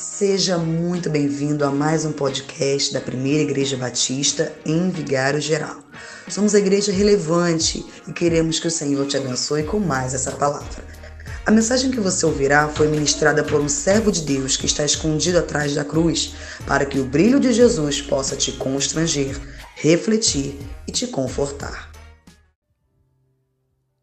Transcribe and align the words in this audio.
Seja 0.00 0.56
muito 0.56 1.10
bem-vindo 1.10 1.62
a 1.62 1.70
mais 1.70 2.06
um 2.06 2.12
podcast 2.12 2.90
da 2.90 3.02
Primeira 3.02 3.42
Igreja 3.42 3.76
Batista 3.76 4.50
em 4.64 4.88
Vigário 4.88 5.42
Geral. 5.42 5.78
Somos 6.26 6.54
a 6.54 6.58
igreja 6.58 6.90
relevante 6.90 7.84
e 8.08 8.12
queremos 8.14 8.58
que 8.58 8.66
o 8.66 8.70
Senhor 8.70 9.06
te 9.06 9.18
abençoe 9.18 9.62
com 9.62 9.78
mais 9.78 10.14
essa 10.14 10.32
palavra. 10.32 10.86
A 11.44 11.50
mensagem 11.50 11.90
que 11.90 12.00
você 12.00 12.24
ouvirá 12.24 12.66
foi 12.70 12.88
ministrada 12.88 13.44
por 13.44 13.60
um 13.60 13.68
servo 13.68 14.10
de 14.10 14.22
Deus 14.22 14.56
que 14.56 14.64
está 14.64 14.86
escondido 14.86 15.38
atrás 15.38 15.74
da 15.74 15.84
cruz, 15.84 16.34
para 16.66 16.86
que 16.86 16.98
o 16.98 17.04
brilho 17.04 17.38
de 17.38 17.52
Jesus 17.52 18.00
possa 18.00 18.34
te 18.34 18.52
constranger, 18.52 19.38
refletir 19.74 20.58
e 20.88 20.92
te 20.92 21.08
confortar. 21.08 21.92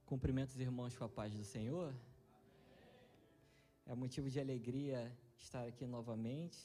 Cumprimentos, 0.05 0.59
irmãos, 0.59 0.95
com 0.95 1.05
a 1.05 1.09
paz 1.09 1.33
do 1.33 1.43
Senhor. 1.43 1.91
É 3.87 3.95
motivo 3.95 4.29
de 4.29 4.39
alegria 4.39 5.11
estar 5.37 5.67
aqui 5.67 5.85
novamente, 5.85 6.59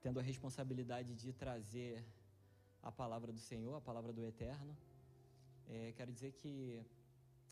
tendo 0.00 0.18
a 0.18 0.22
responsabilidade 0.22 1.14
de 1.14 1.32
trazer 1.32 2.04
a 2.82 2.90
palavra 2.92 3.32
do 3.32 3.38
Senhor, 3.38 3.74
a 3.74 3.80
palavra 3.80 4.12
do 4.12 4.24
Eterno. 4.24 4.76
É, 5.66 5.92
quero 5.96 6.12
dizer 6.12 6.32
que 6.32 6.84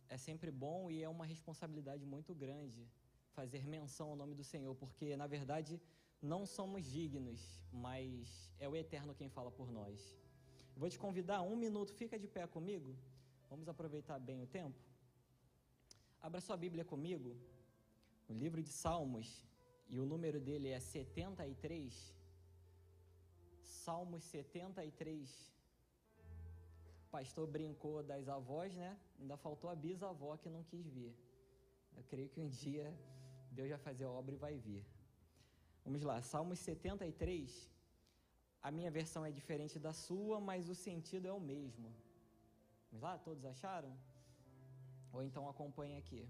é 0.08 0.18
sempre 0.18 0.50
bom 0.50 0.90
e 0.90 1.02
é 1.02 1.08
uma 1.08 1.24
responsabilidade 1.24 2.04
muito 2.04 2.34
grande 2.34 2.86
fazer 3.32 3.66
menção 3.66 4.10
ao 4.10 4.16
nome 4.16 4.34
do 4.34 4.44
Senhor, 4.44 4.74
porque 4.74 5.16
na 5.16 5.26
verdade 5.26 5.80
não 6.20 6.44
somos 6.44 6.84
dignos, 6.84 7.40
mas 7.72 8.52
é 8.58 8.68
o 8.68 8.76
Eterno 8.76 9.14
quem 9.14 9.28
fala 9.28 9.50
por 9.50 9.70
nós. 9.70 10.18
Vou 10.76 10.88
te 10.88 10.98
convidar 10.98 11.42
um 11.42 11.56
minuto, 11.56 11.92
fica 11.92 12.18
de 12.18 12.28
pé 12.28 12.46
comigo. 12.46 12.94
Vamos 13.48 13.68
aproveitar 13.68 14.18
bem 14.18 14.40
o 14.42 14.46
tempo. 14.46 14.78
Abra 16.20 16.40
sua 16.40 16.56
Bíblia 16.56 16.84
comigo, 16.84 17.36
no 18.28 18.36
livro 18.38 18.62
de 18.62 18.70
Salmos, 18.70 19.44
e 19.92 19.98
o 20.02 20.06
número 20.12 20.38
dele 20.40 20.68
é 20.76 20.80
73. 20.80 22.16
Salmos 23.62 24.22
73. 24.24 25.30
O 27.04 27.10
pastor 27.16 27.46
brincou 27.56 28.02
das 28.02 28.26
avós, 28.36 28.74
né? 28.74 28.90
Ainda 29.20 29.36
faltou 29.36 29.68
a 29.68 29.74
bisavó 29.74 30.30
que 30.42 30.48
não 30.48 30.62
quis 30.70 30.86
vir. 30.96 31.12
Eu 31.98 32.04
creio 32.04 32.30
que 32.30 32.40
um 32.40 32.48
dia 32.48 32.86
Deus 33.50 33.68
vai 33.68 33.78
fazer 33.78 34.04
a 34.06 34.10
obra 34.10 34.34
e 34.34 34.38
vai 34.46 34.56
vir. 34.56 34.82
Vamos 35.84 36.02
lá, 36.10 36.16
Salmos 36.22 36.58
73. 36.60 37.70
A 38.62 38.70
minha 38.70 38.90
versão 38.90 39.26
é 39.26 39.32
diferente 39.40 39.78
da 39.78 39.92
sua, 39.92 40.40
mas 40.40 40.70
o 40.70 40.74
sentido 40.86 41.26
é 41.26 41.32
o 41.40 41.46
mesmo. 41.52 41.92
Vamos 42.88 43.02
lá, 43.02 43.18
todos 43.18 43.44
acharam? 43.44 43.92
Ou 45.12 45.22
então 45.22 45.46
acompanhe 45.52 45.96
aqui. 45.98 46.26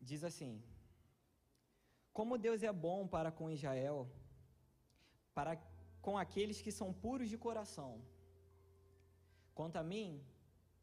Diz 0.00 0.22
assim: 0.22 0.52
como 2.16 2.38
Deus 2.44 2.62
é 2.62 2.72
bom 2.86 3.00
para 3.14 3.30
com 3.38 3.50
Israel, 3.56 3.98
para 5.36 5.52
com 6.04 6.14
aqueles 6.22 6.62
que 6.64 6.72
são 6.76 6.88
puros 7.04 7.28
de 7.32 7.38
coração. 7.46 7.90
Quanto 9.58 9.76
a 9.76 9.82
mim, 9.90 10.08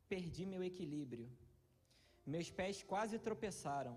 perdi 0.07 0.45
meu 0.45 0.63
equilíbrio. 0.63 1.27
Meus 2.33 2.49
pés 2.59 2.83
quase 2.91 3.17
tropeçaram. 3.27 3.95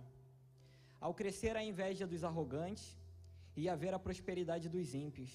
Ao 0.98 1.12
crescer 1.20 1.54
a 1.56 1.66
inveja 1.70 2.06
dos 2.12 2.24
arrogantes 2.30 2.86
e 3.60 3.68
haver 3.68 3.92
a 3.92 4.04
prosperidade 4.06 4.70
dos 4.76 4.94
ímpios. 4.94 5.32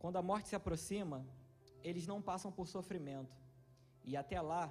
Quando 0.00 0.18
a 0.18 0.26
morte 0.30 0.48
se 0.48 0.56
aproxima, 0.56 1.20
eles 1.88 2.08
não 2.08 2.20
passam 2.30 2.50
por 2.50 2.66
sofrimento, 2.66 3.36
e 4.04 4.16
até 4.16 4.40
lá 4.40 4.64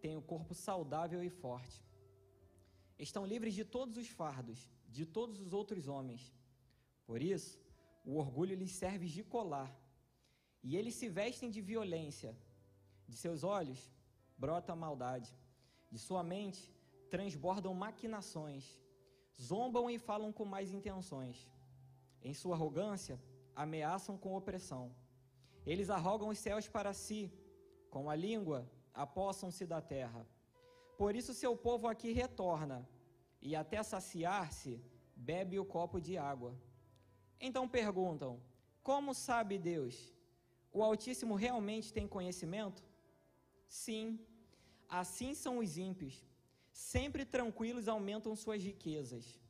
têm 0.00 0.16
o 0.16 0.26
corpo 0.32 0.54
saudável 0.54 1.22
e 1.22 1.28
forte. 1.28 1.78
Estão 2.98 3.26
livres 3.26 3.54
de 3.54 3.64
todos 3.76 3.98
os 3.98 4.08
fardos 4.08 4.60
de 4.98 5.04
todos 5.16 5.36
os 5.44 5.52
outros 5.60 5.84
homens. 5.92 6.22
Por 7.08 7.20
isso, 7.34 7.52
o 8.10 8.12
orgulho 8.24 8.54
lhes 8.60 8.74
serve 8.82 9.06
de 9.16 9.22
colar, 9.34 9.70
e 10.66 10.76
eles 10.78 10.94
se 11.00 11.08
vestem 11.20 11.48
de 11.56 11.60
violência. 11.72 12.32
De 13.10 13.16
seus 13.24 13.40
olhos 13.56 13.80
brota 14.42 14.72
a 14.72 14.80
maldade, 14.84 15.30
de 15.92 15.98
sua 16.06 16.22
mente 16.34 16.62
transbordam 17.14 17.72
maquinações, 17.84 18.64
zombam 19.48 19.84
e 19.94 19.96
falam 20.08 20.30
com 20.38 20.44
mais 20.54 20.72
intenções. 20.78 21.36
Em 22.28 22.34
sua 22.34 22.54
arrogância, 22.56 23.16
ameaçam 23.64 24.16
com 24.22 24.36
opressão. 24.40 24.84
Eles 25.64 25.88
arrogam 25.96 26.28
os 26.30 26.38
céus 26.46 26.66
para 26.76 26.92
si, 27.04 27.20
com 27.94 28.10
a 28.10 28.16
língua 28.26 28.58
apossam-se 29.04 29.64
da 29.72 29.80
terra. 29.80 30.26
Por 31.00 31.14
isso 31.14 31.32
seu 31.34 31.54
povo 31.56 31.86
aqui 31.86 32.10
retorna, 32.12 32.78
e 33.40 33.54
até 33.54 33.82
saciar-se, 33.82 34.80
bebe 35.14 35.58
o 35.58 35.64
copo 35.64 36.00
de 36.00 36.16
água. 36.16 36.54
Então 37.40 37.68
perguntam: 37.68 38.40
Como 38.82 39.14
sabe 39.14 39.58
Deus? 39.58 40.12
O 40.72 40.82
Altíssimo 40.82 41.34
realmente 41.34 41.92
tem 41.92 42.06
conhecimento? 42.06 42.82
Sim, 43.66 44.18
assim 44.88 45.34
são 45.34 45.58
os 45.58 45.76
ímpios. 45.76 46.24
Sempre 46.72 47.24
tranquilos 47.24 47.88
aumentam 47.88 48.36
suas 48.36 48.62
riquezas. 48.62 49.40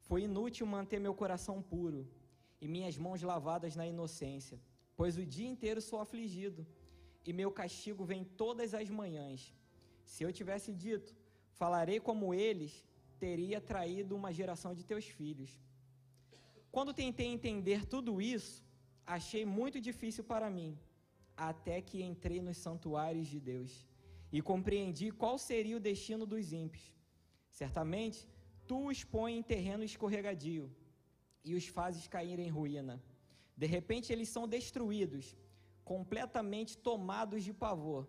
Foi 0.00 0.22
inútil 0.22 0.66
manter 0.66 0.98
meu 0.98 1.14
coração 1.14 1.60
puro 1.60 2.08
e 2.60 2.66
minhas 2.66 2.96
mãos 2.96 3.20
lavadas 3.22 3.76
na 3.76 3.86
inocência, 3.86 4.58
pois 4.96 5.18
o 5.18 5.26
dia 5.26 5.48
inteiro 5.48 5.80
sou 5.80 6.00
afligido 6.00 6.66
e 7.26 7.32
meu 7.32 7.50
castigo 7.50 8.04
vem 8.04 8.24
todas 8.24 8.72
as 8.74 8.88
manhãs. 8.88 9.54
Se 10.04 10.22
eu 10.24 10.32
tivesse 10.32 10.72
dito, 10.72 11.14
falarei 11.52 12.00
como 12.00 12.34
eles, 12.34 12.84
teria 13.18 13.60
traído 13.60 14.16
uma 14.16 14.32
geração 14.32 14.74
de 14.74 14.84
teus 14.84 15.06
filhos. 15.06 15.50
Quando 16.70 16.94
tentei 16.94 17.26
entender 17.26 17.86
tudo 17.86 18.20
isso, 18.20 18.64
achei 19.06 19.44
muito 19.44 19.80
difícil 19.80 20.24
para 20.24 20.48
mim, 20.50 20.78
até 21.36 21.80
que 21.80 22.02
entrei 22.02 22.40
nos 22.40 22.56
santuários 22.56 23.28
de 23.28 23.38
Deus 23.38 23.86
e 24.32 24.40
compreendi 24.40 25.10
qual 25.10 25.36
seria 25.38 25.76
o 25.76 25.80
destino 25.80 26.24
dos 26.24 26.52
ímpios. 26.52 26.84
Certamente, 27.50 28.26
tu 28.66 28.88
os 28.88 29.04
pões 29.04 29.36
em 29.36 29.42
terreno 29.42 29.84
escorregadio 29.84 30.74
e 31.44 31.54
os 31.54 31.66
fazes 31.66 32.08
cair 32.08 32.38
em 32.38 32.48
ruína. 32.48 33.02
De 33.54 33.66
repente, 33.66 34.12
eles 34.12 34.30
são 34.30 34.48
destruídos, 34.48 35.36
completamente 35.84 36.78
tomados 36.78 37.44
de 37.44 37.52
pavor. 37.52 38.08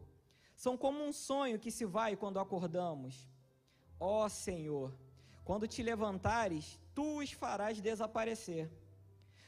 São 0.56 0.78
como 0.78 1.03
um 1.03 1.12
sonho 1.12 1.59
que 1.59 1.70
se 1.70 1.84
vai 1.84 2.16
quando 2.16 2.40
acordamos. 2.40 3.28
Ó 4.00 4.28
Senhor, 4.30 4.94
quando 5.44 5.68
te 5.68 5.84
levantares, 5.84 6.80
tu 6.94 7.20
os 7.20 7.31
farás 7.31 7.81
desaparecer. 7.81 8.70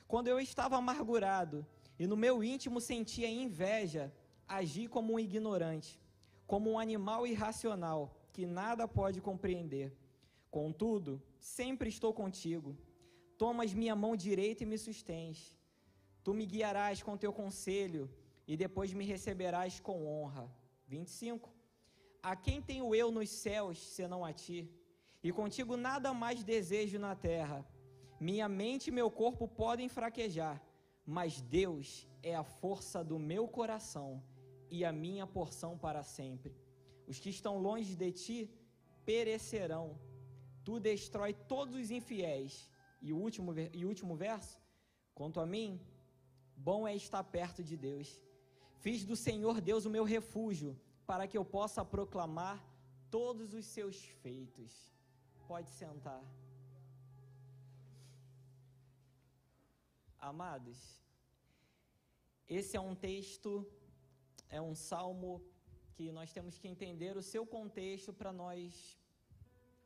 Quando 0.07 0.27
eu 0.27 0.39
estava 0.39 0.77
amargurado 0.77 1.65
e 1.97 2.05
no 2.05 2.17
meu 2.17 2.43
íntimo 2.43 2.79
sentia 2.81 3.29
inveja, 3.29 4.13
agi 4.47 4.87
como 4.87 5.13
um 5.13 5.19
ignorante, 5.19 5.99
como 6.45 6.71
um 6.71 6.79
animal 6.79 7.25
irracional 7.25 8.15
que 8.31 8.45
nada 8.45 8.87
pode 8.87 9.21
compreender. 9.21 9.95
Contudo, 10.51 11.21
sempre 11.39 11.89
estou 11.89 12.13
contigo. 12.13 12.77
Tomas 13.37 13.73
minha 13.73 13.95
mão 13.95 14.15
direita 14.15 14.63
e 14.63 14.65
me 14.65 14.77
sustens. 14.77 15.57
Tu 16.23 16.33
me 16.33 16.45
guiarás 16.45 17.01
com 17.01 17.17
teu 17.17 17.31
conselho 17.31 18.09
e 18.47 18.57
depois 18.57 18.93
me 18.93 19.05
receberás 19.05 19.79
com 19.79 20.05
honra. 20.07 20.49
25. 20.87 21.54
A 22.31 22.35
quem 22.35 22.59
tenho 22.69 22.87
eu 22.99 23.07
nos 23.11 23.29
céus, 23.29 23.77
senão 23.95 24.25
a 24.25 24.33
ti? 24.33 24.59
E 25.23 25.31
contigo 25.39 25.73
nada 25.77 26.11
mais 26.11 26.43
desejo 26.43 26.97
na 26.97 27.13
terra. 27.15 27.57
Minha 28.19 28.47
mente 28.49 28.87
e 28.87 28.95
meu 28.99 29.09
corpo 29.11 29.47
podem 29.47 29.87
fraquejar, 29.87 30.57
mas 31.05 31.39
Deus 31.39 31.87
é 32.23 32.33
a 32.35 32.43
força 32.43 33.03
do 33.03 33.19
meu 33.19 33.47
coração 33.47 34.23
e 34.71 34.83
a 34.83 34.91
minha 34.91 35.27
porção 35.27 35.77
para 35.77 36.01
sempre. 36.01 36.55
Os 37.05 37.19
que 37.19 37.29
estão 37.29 37.59
longe 37.67 37.93
de 37.95 38.11
ti 38.11 38.39
perecerão. 39.05 39.85
Tu 40.63 40.79
destrói 40.79 41.31
todos 41.53 41.75
os 41.75 41.91
infiéis. 41.91 42.53
E 43.03 43.13
o 43.13 43.17
último, 43.17 43.53
e 43.79 43.85
último 43.85 44.15
verso: 44.15 44.59
quanto 45.13 45.39
a 45.39 45.45
mim, 45.45 45.79
bom 46.57 46.87
é 46.87 46.95
estar 46.95 47.23
perto 47.23 47.63
de 47.63 47.77
Deus. 47.77 48.19
Fiz 48.83 49.05
do 49.05 49.15
Senhor 49.15 49.61
Deus 49.61 49.85
o 49.85 49.91
meu 49.91 50.03
refúgio, 50.03 50.75
para 51.05 51.27
que 51.27 51.37
eu 51.37 51.45
possa 51.45 51.83
proclamar 51.83 52.63
todos 53.09 53.53
os 53.53 53.65
seus 53.65 53.97
feitos. 54.23 54.73
Pode 55.47 55.69
sentar. 55.69 56.23
Amados, 60.19 60.79
esse 62.49 62.75
é 62.75 62.79
um 62.79 62.95
texto, 62.95 63.51
é 64.49 64.59
um 64.59 64.73
salmo 64.73 65.43
que 65.93 66.11
nós 66.11 66.33
temos 66.33 66.57
que 66.57 66.67
entender 66.67 67.15
o 67.15 67.21
seu 67.21 67.45
contexto 67.45 68.11
para 68.11 68.33
nós 68.33 68.99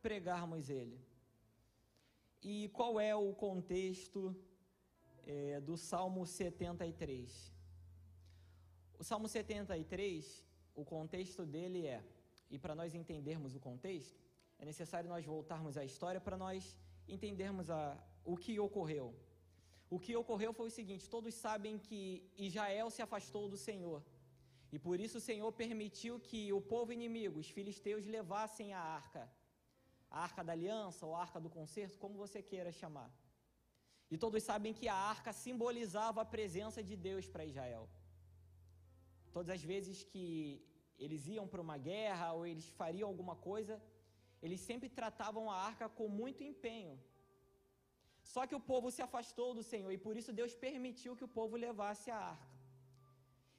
pregarmos 0.01 0.69
ele. 0.69 0.99
E 2.41 2.69
qual 2.69 2.99
é 2.99 3.13
o 3.13 3.33
contexto 3.33 4.35
é, 5.25 5.59
do 5.59 5.75
Salmo 5.75 6.25
73? 6.25 7.53
O 8.97 9.03
Salmo 9.03 9.27
73, 9.27 10.45
o 10.81 10.85
contexto 10.85 11.45
dele 11.45 11.81
é, 11.85 12.03
e 12.49 12.57
para 12.57 12.75
nós 12.79 12.93
entendermos 13.01 13.55
o 13.55 13.59
contexto, 13.59 14.19
é 14.57 14.65
necessário 14.65 15.09
nós 15.09 15.25
voltarmos 15.25 15.77
à 15.77 15.83
história 15.89 16.21
para 16.27 16.37
nós 16.37 16.77
entendermos 17.07 17.69
a, 17.69 17.81
o 18.25 18.35
que 18.43 18.59
ocorreu. 18.59 19.07
O 19.89 19.99
que 19.99 20.15
ocorreu 20.15 20.51
foi 20.53 20.67
o 20.67 20.77
seguinte: 20.79 21.09
todos 21.09 21.33
sabem 21.33 21.77
que 21.77 22.01
Israel 22.37 22.89
se 22.89 23.01
afastou 23.01 23.47
do 23.53 23.57
Senhor. 23.57 24.01
E 24.71 24.77
por 24.77 24.99
isso 24.99 25.17
o 25.17 25.25
Senhor 25.29 25.51
permitiu 25.63 26.19
que 26.19 26.41
o 26.53 26.61
povo 26.61 26.93
inimigo, 26.93 27.39
os 27.39 27.49
filisteus, 27.49 28.05
levassem 28.05 28.73
a 28.73 28.79
arca. 28.79 29.23
A 30.11 30.21
arca 30.27 30.43
da 30.43 30.53
aliança 30.53 31.05
ou 31.05 31.15
a 31.15 31.21
arca 31.21 31.39
do 31.39 31.49
concerto, 31.49 31.97
como 31.97 32.21
você 32.23 32.41
queira 32.41 32.71
chamar. 32.71 33.11
E 34.11 34.17
todos 34.17 34.43
sabem 34.43 34.73
que 34.73 34.87
a 34.87 34.95
arca 34.95 35.31
simbolizava 35.31 36.21
a 36.21 36.31
presença 36.35 36.83
de 36.83 36.95
Deus 36.95 37.27
para 37.27 37.45
Israel. 37.45 37.87
Todas 39.31 39.49
as 39.55 39.63
vezes 39.63 40.03
que 40.03 40.25
eles 41.05 41.27
iam 41.35 41.47
para 41.51 41.65
uma 41.67 41.77
guerra 41.89 42.27
ou 42.37 42.45
eles 42.51 42.67
fariam 42.79 43.07
alguma 43.11 43.35
coisa, 43.49 43.75
eles 44.45 44.61
sempre 44.69 44.89
tratavam 44.99 45.45
a 45.51 45.57
arca 45.69 45.87
com 45.97 46.07
muito 46.21 46.43
empenho. 46.51 46.95
Só 48.33 48.41
que 48.47 48.57
o 48.59 48.65
povo 48.71 48.87
se 48.95 49.01
afastou 49.07 49.49
do 49.57 49.63
Senhor 49.71 49.91
e 49.93 50.03
por 50.05 50.15
isso 50.19 50.31
Deus 50.39 50.53
permitiu 50.67 51.15
que 51.17 51.27
o 51.27 51.33
povo 51.39 51.55
levasse 51.67 52.09
a 52.11 52.19
arca. 52.33 52.49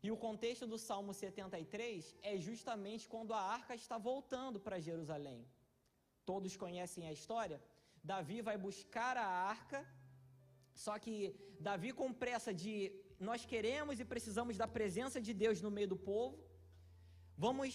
E 0.07 0.11
o 0.15 0.21
contexto 0.27 0.67
do 0.73 0.79
Salmo 0.89 1.13
73 1.13 2.17
é 2.31 2.35
justamente 2.49 3.09
quando 3.13 3.33
a 3.35 3.43
arca 3.59 3.75
está 3.83 3.97
voltando 4.11 4.59
para 4.67 4.85
Jerusalém. 4.89 5.41
Todos 6.31 6.57
conhecem 6.65 7.05
a 7.07 7.13
história? 7.19 7.59
Davi 8.13 8.39
vai 8.49 8.57
buscar 8.57 9.15
a 9.25 9.29
arca, 9.55 9.81
só 10.85 10.95
que 11.05 11.15
Davi, 11.69 11.91
com 11.93 12.11
pressa 12.25 12.53
de 12.63 12.73
nós 13.29 13.45
queremos 13.53 14.01
e 14.01 14.05
precisamos 14.13 14.57
da 14.57 14.67
presença 14.79 15.21
de 15.27 15.33
Deus 15.43 15.61
no 15.61 15.71
meio 15.71 15.89
do 15.89 15.99
povo, 16.11 16.39
vamos 17.45 17.75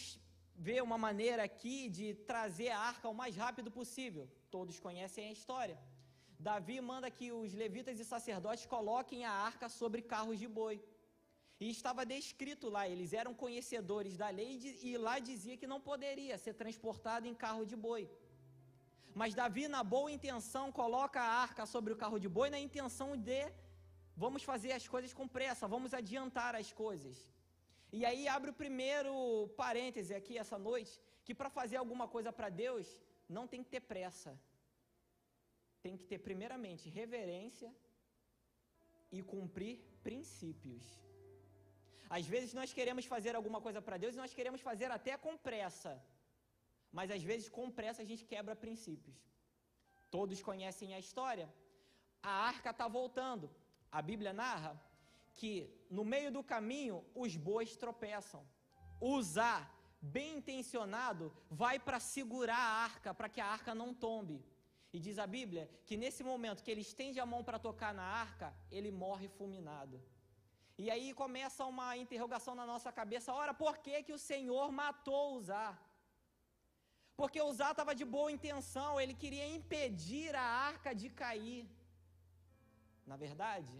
ver 0.67 0.79
uma 0.87 0.97
maneira 1.05 1.41
aqui 1.49 1.77
de 1.97 2.07
trazer 2.31 2.69
a 2.73 2.79
arca 2.91 3.11
o 3.13 3.19
mais 3.21 3.35
rápido 3.43 3.69
possível. 3.77 4.25
Todos 4.55 4.79
conhecem 4.85 5.23
a 5.27 5.35
história. 5.37 5.77
Davi 6.47 6.77
manda 6.89 7.09
que 7.17 7.27
os 7.39 7.51
levitas 7.61 7.99
e 7.99 8.05
sacerdotes 8.13 8.67
coloquem 8.75 9.21
a 9.25 9.33
arca 9.49 9.67
sobre 9.79 10.01
carros 10.13 10.37
de 10.43 10.47
boi. 10.59 10.77
E 11.63 11.67
estava 11.75 12.05
descrito 12.13 12.69
lá, 12.75 12.83
eles 12.93 13.11
eram 13.21 13.33
conhecedores 13.43 14.15
da 14.21 14.29
lei 14.39 14.51
e 14.89 14.91
lá 15.05 15.15
dizia 15.31 15.57
que 15.61 15.71
não 15.73 15.81
poderia 15.89 16.37
ser 16.45 16.53
transportado 16.61 17.27
em 17.31 17.35
carro 17.45 17.65
de 17.71 17.77
boi. 17.87 18.03
Mas 19.19 19.33
Davi, 19.39 19.65
na 19.75 19.83
boa 19.95 20.11
intenção, 20.17 20.65
coloca 20.81 21.19
a 21.21 21.35
arca 21.47 21.65
sobre 21.73 21.91
o 21.93 21.99
carro 22.03 22.19
de 22.23 22.29
boi 22.37 22.49
na 22.55 22.59
intenção 22.67 23.09
de 23.29 23.41
vamos 24.23 24.43
fazer 24.51 24.73
as 24.79 24.87
coisas 24.93 25.13
com 25.19 25.27
pressa, 25.37 25.73
vamos 25.75 25.93
adiantar 26.01 26.53
as 26.61 26.71
coisas. 26.83 27.17
E 27.97 28.01
aí 28.09 28.23
abre 28.35 28.49
o 28.51 28.59
primeiro 28.61 29.13
parêntese 29.61 30.13
aqui 30.19 30.33
essa 30.41 30.57
noite, 30.69 30.93
que 31.25 31.33
para 31.39 31.49
fazer 31.57 31.77
alguma 31.81 32.07
coisa 32.15 32.31
para 32.37 32.49
Deus, 32.63 32.87
não 33.35 33.45
tem 33.51 33.61
que 33.63 33.71
ter 33.75 33.83
pressa. 33.91 34.31
Tem 35.85 35.95
que 35.99 36.05
ter 36.11 36.19
primeiramente 36.27 36.89
reverência 36.99 37.69
e 39.15 39.21
cumprir 39.33 39.75
princípios. 40.07 40.85
Às 42.17 42.25
vezes 42.33 42.51
nós 42.59 42.73
queremos 42.77 43.05
fazer 43.13 43.33
alguma 43.35 43.61
coisa 43.65 43.81
para 43.81 44.01
Deus 44.03 44.13
e 44.15 44.23
nós 44.23 44.33
queremos 44.39 44.61
fazer 44.69 44.89
até 44.97 45.13
com 45.25 45.33
pressa. 45.49 45.93
Mas 46.97 47.09
às 47.17 47.23
vezes 47.29 47.47
com 47.57 47.71
pressa 47.79 48.01
a 48.01 48.09
gente 48.11 48.25
quebra 48.33 48.61
princípios. 48.65 49.19
Todos 50.15 50.43
conhecem 50.49 50.93
a 50.93 50.99
história. 51.05 51.47
A 52.21 52.33
arca 52.51 52.71
está 52.71 52.87
voltando. 52.99 53.47
A 53.99 54.01
Bíblia 54.09 54.33
narra 54.43 54.73
que 55.39 55.53
no 55.89 56.03
meio 56.13 56.31
do 56.31 56.43
caminho 56.53 57.03
os 57.23 57.35
bois 57.35 57.75
tropeçam. 57.83 58.41
Usar, 58.99 59.61
bem 60.01 60.37
intencionado, 60.37 61.25
vai 61.49 61.77
para 61.77 61.99
segurar 61.99 62.57
a 62.57 62.75
arca, 62.89 63.13
para 63.13 63.29
que 63.29 63.41
a 63.41 63.47
arca 63.57 63.73
não 63.75 63.93
tombe. 63.93 64.37
E 64.93 64.99
diz 65.05 65.17
a 65.19 65.27
Bíblia 65.37 65.69
que 65.85 65.97
nesse 66.03 66.23
momento 66.23 66.63
que 66.63 66.71
ele 66.71 66.85
estende 66.89 67.19
a 67.19 67.25
mão 67.31 67.43
para 67.43 67.59
tocar 67.67 67.93
na 67.93 68.07
arca, 68.25 68.53
ele 68.71 68.91
morre 68.91 69.27
fulminado. 69.37 69.97
E 70.83 70.85
aí 70.93 71.07
começa 71.13 71.65
uma 71.73 71.89
interrogação 72.03 72.53
na 72.59 72.65
nossa 72.65 72.91
cabeça: 72.99 73.33
ora, 73.33 73.53
por 73.53 73.77
que, 73.85 74.03
que 74.03 74.13
o 74.13 74.23
Senhor 74.29 74.71
matou 74.71 75.35
Uzá? 75.37 75.67
Porque 77.19 77.41
Uzá 77.41 77.71
estava 77.71 77.93
de 77.99 78.05
boa 78.15 78.31
intenção, 78.37 78.99
ele 79.01 79.13
queria 79.13 79.47
impedir 79.57 80.35
a 80.35 80.47
arca 80.71 80.93
de 81.01 81.09
cair. 81.21 81.63
Na 83.11 83.15
verdade, 83.25 83.75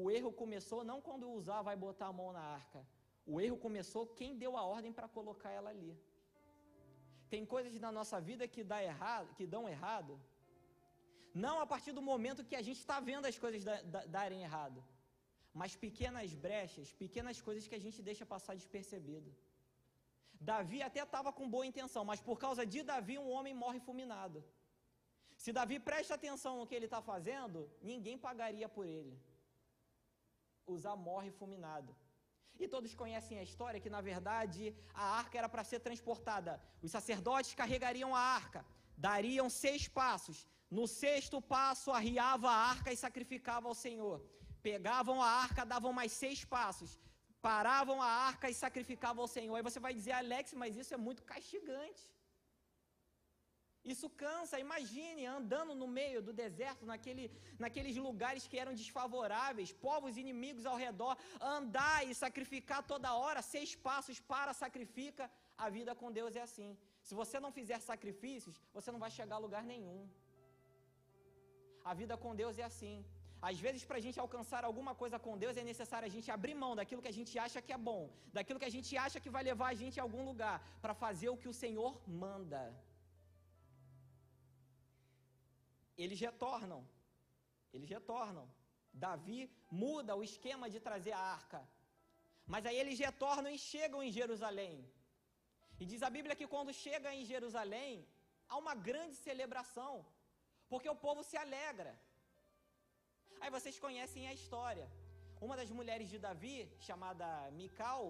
o 0.00 0.10
erro 0.10 0.32
começou 0.42 0.80
não 0.90 0.98
quando 1.06 1.30
Uzá 1.30 1.60
vai 1.68 1.76
botar 1.76 2.06
a 2.08 2.16
mão 2.20 2.32
na 2.32 2.44
arca. 2.58 2.80
O 3.32 3.40
erro 3.40 3.56
começou 3.66 4.02
quem 4.18 4.36
deu 4.42 4.56
a 4.56 4.62
ordem 4.76 4.92
para 4.98 5.08
colocar 5.16 5.50
ela 5.58 5.70
ali. 5.70 5.92
Tem 7.32 7.44
coisas 7.54 7.74
na 7.84 7.90
nossa 7.98 8.20
vida 8.20 8.46
que, 8.54 8.62
dá 8.72 8.78
errado, 8.82 9.34
que 9.38 9.46
dão 9.46 9.68
errado, 9.68 10.14
não 11.34 11.60
a 11.60 11.66
partir 11.66 11.92
do 11.98 12.02
momento 12.02 12.44
que 12.44 12.56
a 12.56 12.64
gente 12.66 12.80
está 12.84 12.98
vendo 13.00 13.26
as 13.30 13.38
coisas 13.38 13.62
da, 13.68 13.76
da, 13.82 14.00
darem 14.16 14.42
errado, 14.42 14.84
mas 15.60 15.76
pequenas 15.84 16.34
brechas, 16.34 16.92
pequenas 17.04 17.40
coisas 17.40 17.66
que 17.66 17.74
a 17.74 17.84
gente 17.84 18.02
deixa 18.02 18.26
passar 18.34 18.54
despercebido. 18.54 19.30
Davi 20.50 20.82
até 20.82 21.02
estava 21.02 21.32
com 21.32 21.48
boa 21.48 21.66
intenção, 21.70 22.04
mas 22.04 22.20
por 22.20 22.38
causa 22.44 22.66
de 22.66 22.82
Davi, 22.82 23.16
um 23.18 23.30
homem 23.30 23.54
morre 23.54 23.80
fulminado. 23.80 24.44
Se 25.42 25.52
Davi 25.58 25.78
presta 25.78 26.14
atenção 26.14 26.58
no 26.58 26.66
que 26.66 26.74
ele 26.74 26.88
está 26.90 27.00
fazendo, 27.00 27.70
ninguém 27.80 28.18
pagaria 28.18 28.68
por 28.68 28.86
ele. 28.86 29.14
Uzá 30.66 30.94
morre 30.96 31.30
fulminado. 31.30 31.96
E 32.58 32.68
todos 32.68 32.94
conhecem 32.94 33.38
a 33.38 33.42
história 33.42 33.80
que, 33.80 33.90
na 33.90 34.00
verdade, 34.00 34.74
a 34.94 35.04
arca 35.20 35.38
era 35.38 35.48
para 35.48 35.64
ser 35.64 35.80
transportada. 35.80 36.60
Os 36.80 36.90
sacerdotes 36.90 37.54
carregariam 37.54 38.14
a 38.14 38.20
arca, 38.20 38.64
dariam 38.96 39.48
seis 39.50 39.88
passos. 39.88 40.46
No 40.70 40.86
sexto 40.86 41.40
passo, 41.40 41.90
arriava 41.90 42.48
a 42.50 42.60
arca 42.74 42.92
e 42.92 42.96
sacrificava 42.96 43.68
ao 43.68 43.74
Senhor. 43.74 44.24
Pegavam 44.62 45.20
a 45.20 45.28
arca, 45.28 45.64
davam 45.64 45.92
mais 45.92 46.12
seis 46.12 46.44
passos. 46.44 47.00
Paravam 47.40 48.00
a 48.00 48.06
arca 48.06 48.48
e 48.48 48.54
sacrificavam 48.54 49.22
ao 49.22 49.28
Senhor. 49.28 49.54
Aí 49.56 49.62
você 49.62 49.80
vai 49.80 49.92
dizer, 49.92 50.12
Alex, 50.12 50.54
mas 50.54 50.76
isso 50.76 50.94
é 50.94 50.96
muito 50.96 51.24
castigante. 51.24 52.08
Isso 53.84 54.08
cansa, 54.22 54.60
imagine 54.64 55.22
andando 55.26 55.74
no 55.74 55.88
meio 55.98 56.20
do 56.26 56.32
deserto, 56.32 56.86
naquele, 56.90 57.24
naqueles 57.58 57.96
lugares 57.96 58.46
que 58.50 58.58
eram 58.62 58.74
desfavoráveis, 58.80 59.72
povos 59.72 60.16
inimigos 60.16 60.66
ao 60.66 60.76
redor, 60.76 61.16
andar 61.40 62.06
e 62.08 62.14
sacrificar 62.14 62.80
toda 62.92 63.16
hora, 63.22 63.42
seis 63.42 63.74
passos 63.74 64.20
para, 64.20 64.52
sacrifica. 64.64 65.30
A 65.64 65.68
vida 65.76 65.94
com 66.00 66.10
Deus 66.18 66.36
é 66.36 66.42
assim. 66.48 66.70
Se 67.08 67.14
você 67.20 67.38
não 67.44 67.50
fizer 67.58 67.80
sacrifícios, 67.80 68.54
você 68.76 68.90
não 68.92 69.00
vai 69.04 69.10
chegar 69.18 69.36
a 69.36 69.44
lugar 69.46 69.64
nenhum. 69.72 70.00
A 71.84 71.92
vida 72.00 72.16
com 72.16 72.34
Deus 72.42 72.58
é 72.58 72.66
assim. 72.72 73.04
Às 73.50 73.58
vezes, 73.64 73.82
para 73.88 73.98
a 74.00 74.04
gente 74.04 74.18
alcançar 74.24 74.62
alguma 74.64 74.92
coisa 75.02 75.18
com 75.24 75.36
Deus, 75.44 75.56
é 75.62 75.64
necessário 75.70 76.06
a 76.08 76.14
gente 76.16 76.28
abrir 76.36 76.54
mão 76.54 76.72
daquilo 76.80 77.02
que 77.04 77.12
a 77.14 77.18
gente 77.18 77.34
acha 77.44 77.60
que 77.66 77.72
é 77.76 77.80
bom, 77.90 78.02
daquilo 78.36 78.60
que 78.60 78.70
a 78.70 78.74
gente 78.76 78.92
acha 79.04 79.18
que 79.24 79.34
vai 79.36 79.42
levar 79.50 79.68
a 79.70 79.78
gente 79.82 79.98
a 79.98 80.04
algum 80.04 80.24
lugar, 80.30 80.56
para 80.84 80.94
fazer 80.94 81.28
o 81.30 81.36
que 81.42 81.48
o 81.52 81.58
Senhor 81.62 81.92
manda. 82.24 82.62
Eles 85.96 86.20
retornam, 86.20 86.80
eles 87.72 87.88
retornam. 87.88 88.46
Davi 88.92 89.50
muda 89.70 90.14
o 90.14 90.22
esquema 90.22 90.68
de 90.68 90.80
trazer 90.80 91.12
a 91.12 91.18
arca. 91.18 91.60
Mas 92.46 92.66
aí 92.66 92.78
eles 92.78 92.98
retornam 92.98 93.50
e 93.50 93.58
chegam 93.58 94.02
em 94.02 94.12
Jerusalém. 94.12 94.74
E 95.80 95.86
diz 95.86 96.02
a 96.02 96.10
Bíblia 96.10 96.36
que 96.36 96.46
quando 96.46 96.72
chega 96.72 97.14
em 97.14 97.24
Jerusalém, 97.24 98.06
há 98.48 98.56
uma 98.56 98.74
grande 98.74 99.16
celebração 99.16 99.92
porque 100.72 100.88
o 100.88 101.00
povo 101.06 101.22
se 101.28 101.36
alegra. 101.36 101.92
Aí 103.40 103.50
vocês 103.56 103.78
conhecem 103.84 104.22
a 104.26 104.34
história. 104.38 104.86
Uma 105.46 105.56
das 105.60 105.70
mulheres 105.78 106.08
de 106.12 106.18
Davi, 106.26 106.58
chamada 106.86 107.26
Mical, 107.60 108.04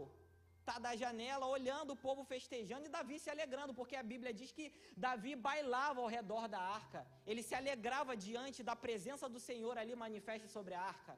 está 0.63 0.77
da 0.87 0.93
janela 1.03 1.47
olhando 1.57 1.91
o 1.95 2.01
povo 2.07 2.23
festejando 2.33 2.87
e 2.87 2.95
Davi 2.97 3.17
se 3.25 3.31
alegrando, 3.35 3.77
porque 3.81 3.97
a 4.01 4.07
Bíblia 4.13 4.33
diz 4.41 4.51
que 4.57 4.67
Davi 5.07 5.35
bailava 5.49 6.01
ao 6.03 6.13
redor 6.19 6.47
da 6.55 6.63
arca, 6.79 7.03
ele 7.31 7.43
se 7.49 7.55
alegrava 7.61 8.15
diante 8.29 8.63
da 8.71 8.77
presença 8.87 9.29
do 9.35 9.43
Senhor 9.49 9.77
ali 9.83 9.95
manifesta 10.07 10.49
sobre 10.57 10.75
a 10.79 10.83
arca. 10.95 11.15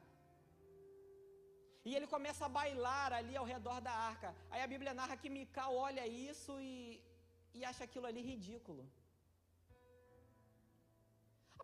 E 1.87 1.91
ele 1.95 2.07
começa 2.15 2.43
a 2.45 2.53
bailar 2.59 3.09
ali 3.19 3.35
ao 3.41 3.47
redor 3.53 3.79
da 3.87 3.95
arca. 4.11 4.29
Aí 4.51 4.61
a 4.63 4.69
Bíblia 4.73 4.93
narra 4.99 5.17
que 5.21 5.35
Mical 5.39 5.73
olha 5.87 6.05
isso 6.29 6.53
e, 6.69 6.75
e 7.57 7.63
acha 7.71 7.83
aquilo 7.87 8.07
ali 8.11 8.23
ridículo 8.31 8.83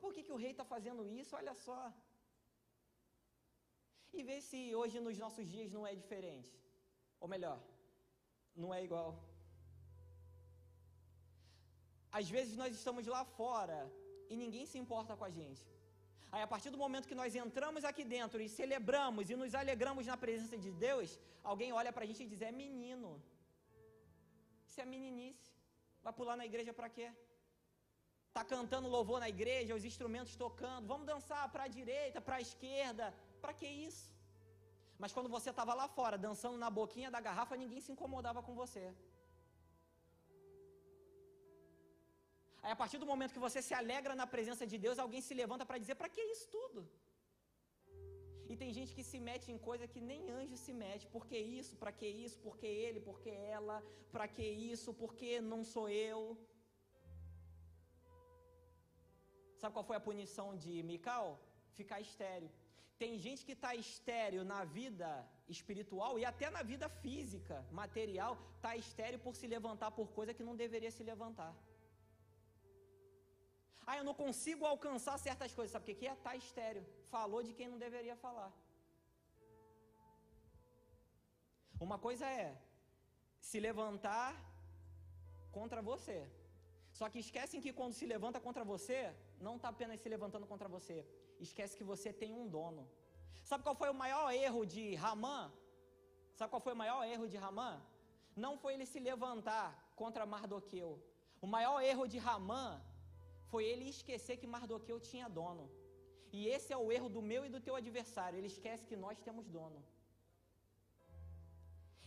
por 0.03 0.11
que, 0.13 0.23
que 0.27 0.35
o 0.35 0.41
rei 0.43 0.51
está 0.53 0.65
fazendo 0.75 1.01
isso? 1.19 1.35
Olha 1.41 1.53
só. 1.65 1.81
E 4.17 4.23
vê 4.29 4.37
se 4.49 4.59
hoje 4.79 4.97
nos 5.07 5.17
nossos 5.23 5.45
dias 5.53 5.71
não 5.75 5.83
é 5.91 5.93
diferente. 6.01 6.51
Ou 7.23 7.27
melhor, 7.33 7.57
não 8.55 8.73
é 8.73 8.83
igual. 8.83 9.09
Às 12.11 12.29
vezes 12.29 12.55
nós 12.61 12.73
estamos 12.75 13.05
lá 13.07 13.23
fora 13.23 13.79
e 14.29 14.35
ninguém 14.35 14.65
se 14.71 14.77
importa 14.83 15.15
com 15.15 15.25
a 15.29 15.33
gente. 15.39 15.63
Aí, 16.33 16.41
a 16.41 16.49
partir 16.53 16.69
do 16.73 16.81
momento 16.83 17.09
que 17.11 17.19
nós 17.21 17.35
entramos 17.35 17.83
aqui 17.89 18.03
dentro 18.15 18.41
e 18.41 18.47
celebramos 18.59 19.29
e 19.29 19.35
nos 19.41 19.53
alegramos 19.61 20.05
na 20.11 20.17
presença 20.23 20.57
de 20.65 20.71
Deus, 20.85 21.19
alguém 21.43 21.71
olha 21.79 21.91
para 21.95 22.03
a 22.05 22.09
gente 22.09 22.23
e 22.23 22.29
diz: 22.31 22.41
é 22.41 22.51
menino. 22.63 23.11
Isso 24.67 24.79
é 24.83 24.85
meninice. 24.85 25.49
Vai 26.05 26.13
pular 26.19 26.37
na 26.41 26.45
igreja 26.51 26.73
para 26.79 26.89
quê? 26.95 27.07
Tá 28.37 28.43
cantando 28.53 28.93
louvor 28.95 29.19
na 29.23 29.29
igreja, 29.35 29.75
os 29.79 29.85
instrumentos 29.89 30.35
tocando, 30.43 30.87
vamos 30.87 31.05
dançar 31.05 31.43
para 31.53 31.63
a 31.65 31.73
direita, 31.79 32.21
para 32.27 32.37
a 32.37 32.45
esquerda. 32.47 33.13
Para 33.41 33.53
que 33.59 33.67
isso? 33.87 34.05
Mas 35.01 35.13
quando 35.15 35.29
você 35.35 35.49
estava 35.51 35.73
lá 35.79 35.87
fora, 35.97 36.17
dançando 36.25 36.57
na 36.63 36.69
boquinha 36.79 37.09
da 37.15 37.21
garrafa, 37.27 37.61
ninguém 37.63 37.81
se 37.85 37.91
incomodava 37.93 38.41
com 38.47 38.53
você. 38.61 38.83
Aí 42.63 42.71
a 42.75 42.79
partir 42.81 42.99
do 43.03 43.07
momento 43.11 43.35
que 43.37 43.45
você 43.47 43.59
se 43.67 43.73
alegra 43.79 44.13
na 44.21 44.27
presença 44.33 44.65
de 44.71 44.77
Deus, 44.85 44.99
alguém 45.05 45.21
se 45.27 45.33
levanta 45.41 45.65
para 45.69 45.81
dizer: 45.83 45.95
para 46.01 46.11
que 46.15 46.23
isso 46.33 46.47
tudo? 46.57 46.81
E 48.51 48.55
tem 48.61 48.71
gente 48.77 48.93
que 48.97 49.05
se 49.09 49.19
mete 49.27 49.47
em 49.53 49.59
coisa 49.69 49.91
que 49.93 50.01
nem 50.11 50.29
anjo 50.39 50.57
se 50.65 50.73
mete. 50.83 51.05
Por 51.15 51.25
que 51.29 51.39
isso? 51.59 51.73
Para 51.81 51.93
que 51.99 52.07
isso? 52.25 52.37
Por 52.45 52.55
que 52.61 52.69
ele? 52.85 52.99
Por 53.09 53.17
que 53.23 53.33
ela? 53.57 53.77
Para 54.15 54.27
que 54.35 54.47
isso? 54.73 54.93
Por 55.01 55.13
que 55.19 55.31
não 55.51 55.61
sou 55.73 55.87
eu? 55.89 56.19
Sabe 59.61 59.73
qual 59.75 59.87
foi 59.89 59.97
a 59.99 60.07
punição 60.09 60.49
de 60.63 60.73
Mical? 60.91 61.29
Ficar 61.79 61.99
estéreo. 62.09 62.51
Tem 63.01 63.13
gente 63.25 63.41
que 63.47 63.55
está 63.57 63.69
estéreo 63.83 64.43
na 64.51 64.61
vida 64.77 65.09
espiritual 65.55 66.11
e 66.19 66.23
até 66.31 66.47
na 66.55 66.61
vida 66.71 66.87
física, 67.03 67.55
material, 67.79 68.33
está 68.55 68.71
estéreo 68.83 69.19
por 69.25 69.33
se 69.39 69.47
levantar 69.55 69.89
por 69.99 70.07
coisa 70.17 70.35
que 70.37 70.47
não 70.47 70.55
deveria 70.63 70.91
se 70.97 71.03
levantar. 71.11 71.53
Ah, 73.87 73.95
eu 73.99 74.05
não 74.09 74.15
consigo 74.23 74.65
alcançar 74.73 75.15
certas 75.27 75.53
coisas. 75.57 75.73
Sabe 75.75 75.85
o 75.85 75.95
que 75.99 76.07
é? 76.11 76.13
Está 76.19 76.33
estéreo. 76.43 76.83
Falou 77.13 77.41
de 77.47 77.53
quem 77.57 77.69
não 77.71 77.79
deveria 77.85 78.15
falar. 78.25 78.51
Uma 81.87 81.97
coisa 82.05 82.27
é 82.43 82.49
se 83.49 83.59
levantar 83.67 84.31
contra 85.57 85.81
você. 85.89 86.19
Só 86.99 87.09
que 87.09 87.23
esquecem 87.25 87.63
que 87.65 87.73
quando 87.79 87.97
se 88.01 88.05
levanta 88.13 88.39
contra 88.47 88.63
você, 88.73 88.99
não 89.47 89.55
está 89.55 89.69
apenas 89.75 89.99
se 90.03 90.09
levantando 90.15 90.45
contra 90.53 90.69
você. 90.77 90.99
Esquece 91.47 91.77
que 91.79 91.87
você 91.91 92.09
tem 92.21 92.31
um 92.41 92.47
dono. 92.57 92.83
Sabe 93.49 93.63
qual 93.65 93.75
foi 93.81 93.89
o 93.93 93.99
maior 94.03 94.25
erro 94.45 94.61
de 94.73 94.83
Ramã? 95.05 95.39
Sabe 96.37 96.49
qual 96.51 96.65
foi 96.67 96.73
o 96.73 96.81
maior 96.83 97.01
erro 97.13 97.27
de 97.31 97.37
Ramã? 97.45 97.71
Não 98.43 98.53
foi 98.61 98.71
ele 98.75 98.85
se 98.91 98.99
levantar 99.09 99.67
contra 100.01 100.29
Mardoqueu. 100.33 100.91
O 101.45 101.47
maior 101.55 101.77
erro 101.91 102.05
de 102.13 102.19
Ramã 102.29 102.65
foi 103.51 103.63
ele 103.71 103.85
esquecer 103.95 104.37
que 104.41 104.51
Mardoqueu 104.55 104.97
tinha 105.09 105.27
dono. 105.39 105.65
E 106.37 106.47
esse 106.55 106.69
é 106.75 106.77
o 106.77 106.89
erro 106.97 107.09
do 107.15 107.21
meu 107.31 107.41
e 107.45 107.53
do 107.55 107.59
teu 107.65 107.75
adversário. 107.81 108.37
Ele 108.37 108.51
esquece 108.55 108.85
que 108.89 108.97
nós 109.05 109.19
temos 109.27 109.47
dono. 109.57 109.79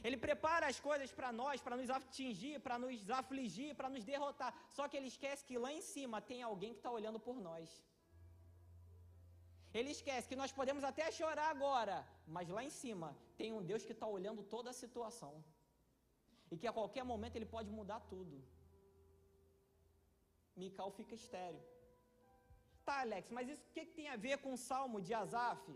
Ele 0.07 0.19
prepara 0.25 0.67
as 0.73 0.79
coisas 0.89 1.11
para 1.19 1.31
nós, 1.43 1.61
para 1.67 1.77
nos 1.81 1.91
atingir, 1.99 2.57
para 2.65 2.77
nos 2.83 3.11
afligir, 3.21 3.71
para 3.79 3.89
nos 3.95 4.05
derrotar. 4.13 4.53
Só 4.77 4.87
que 4.89 4.97
ele 4.99 5.11
esquece 5.15 5.47
que 5.49 5.59
lá 5.65 5.71
em 5.79 5.83
cima 5.93 6.21
tem 6.31 6.43
alguém 6.43 6.73
que 6.75 6.81
está 6.81 6.91
olhando 6.99 7.21
por 7.29 7.37
nós. 7.49 7.69
Ele 9.79 9.91
esquece 9.97 10.29
que 10.31 10.41
nós 10.41 10.53
podemos 10.59 10.85
até 10.91 11.05
chorar 11.19 11.49
agora, 11.55 11.97
mas 12.35 12.49
lá 12.57 12.63
em 12.69 12.73
cima 12.83 13.09
tem 13.39 13.53
um 13.57 13.63
Deus 13.71 13.85
que 13.87 13.95
está 13.97 14.07
olhando 14.17 14.43
toda 14.55 14.71
a 14.71 14.81
situação. 14.83 15.33
E 16.53 16.57
que 16.61 16.69
a 16.71 16.77
qualquer 16.79 17.05
momento 17.13 17.37
ele 17.37 17.53
pode 17.55 17.71
mudar 17.79 18.01
tudo. 18.13 18.37
Mical 20.63 20.91
fica 20.99 21.15
estéreo. 21.23 21.63
Tá, 22.87 22.97
Alex, 23.05 23.31
mas 23.37 23.49
isso 23.49 23.65
o 23.69 23.73
que, 23.75 23.85
que 23.87 23.97
tem 24.01 24.09
a 24.15 24.21
ver 24.27 24.37
com 24.45 24.53
o 24.55 24.63
salmo 24.71 25.01
de 25.07 25.13
Asaf? 25.23 25.67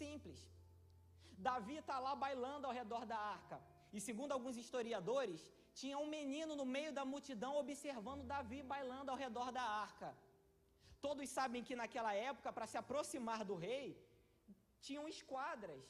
Simples. 0.00 0.40
Davi 1.48 1.76
está 1.82 1.98
lá 2.06 2.14
bailando 2.24 2.66
ao 2.66 2.76
redor 2.80 3.04
da 3.12 3.18
arca. 3.36 3.58
E 3.92 4.00
segundo 4.00 4.32
alguns 4.32 4.56
historiadores, 4.62 5.40
tinha 5.80 5.98
um 5.98 6.08
menino 6.18 6.54
no 6.60 6.66
meio 6.76 6.92
da 6.98 7.04
multidão 7.12 7.52
observando 7.62 8.28
Davi 8.34 8.60
bailando 8.74 9.10
ao 9.10 9.16
redor 9.24 9.50
da 9.58 9.64
arca. 9.86 10.10
Todos 11.06 11.28
sabem 11.38 11.64
que 11.68 11.76
naquela 11.80 12.12
época, 12.30 12.50
para 12.56 12.66
se 12.72 12.78
aproximar 12.82 13.40
do 13.50 13.56
rei, 13.66 13.86
tinham 14.86 15.04
esquadras, 15.14 15.82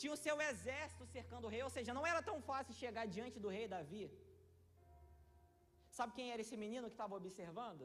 tinha 0.00 0.12
o 0.16 0.22
seu 0.24 0.36
exército 0.50 1.04
cercando 1.14 1.46
o 1.46 1.52
rei, 1.54 1.62
ou 1.68 1.72
seja, 1.76 1.96
não 1.98 2.06
era 2.12 2.20
tão 2.28 2.38
fácil 2.50 2.74
chegar 2.82 3.04
diante 3.16 3.38
do 3.44 3.52
rei 3.56 3.66
Davi. 3.76 4.04
Sabe 5.98 6.14
quem 6.16 6.28
era 6.32 6.42
esse 6.44 6.56
menino 6.64 6.88
que 6.90 6.96
estava 6.98 7.16
observando? 7.20 7.84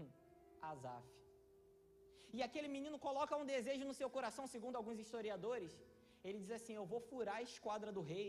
Hum, 0.00 0.10
Asaf. 0.70 1.06
E 2.36 2.42
aquele 2.46 2.68
menino 2.76 2.98
coloca 3.06 3.40
um 3.42 3.46
desejo 3.54 3.84
no 3.90 3.98
seu 4.00 4.08
coração, 4.16 4.46
segundo 4.54 4.78
alguns 4.80 4.98
historiadores. 5.04 5.72
Ele 6.26 6.38
diz 6.44 6.52
assim: 6.58 6.74
Eu 6.74 6.86
vou 6.92 7.00
furar 7.10 7.36
a 7.36 7.46
esquadra 7.50 7.90
do 7.96 8.02
rei, 8.12 8.28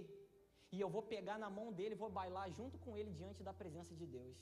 e 0.75 0.79
eu 0.83 0.89
vou 0.95 1.03
pegar 1.15 1.37
na 1.43 1.49
mão 1.57 1.67
dele, 1.77 2.01
vou 2.03 2.11
bailar 2.19 2.47
junto 2.59 2.77
com 2.83 2.95
ele 2.99 3.11
diante 3.19 3.41
da 3.47 3.53
presença 3.61 3.93
de 4.01 4.07
Deus. 4.17 4.37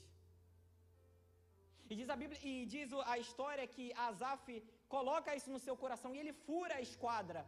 E 1.90 1.94
diz 1.98 2.08
a 2.14 2.16
Bíblia, 2.22 2.40
e 2.50 2.66
diz 2.74 2.88
a 3.12 3.16
história 3.24 3.64
que 3.74 3.84
Asaf 4.06 4.46
coloca 4.94 5.36
isso 5.38 5.50
no 5.54 5.60
seu 5.66 5.76
coração 5.82 6.10
e 6.14 6.20
ele 6.22 6.34
fura 6.46 6.74
a 6.76 6.84
esquadra. 6.88 7.42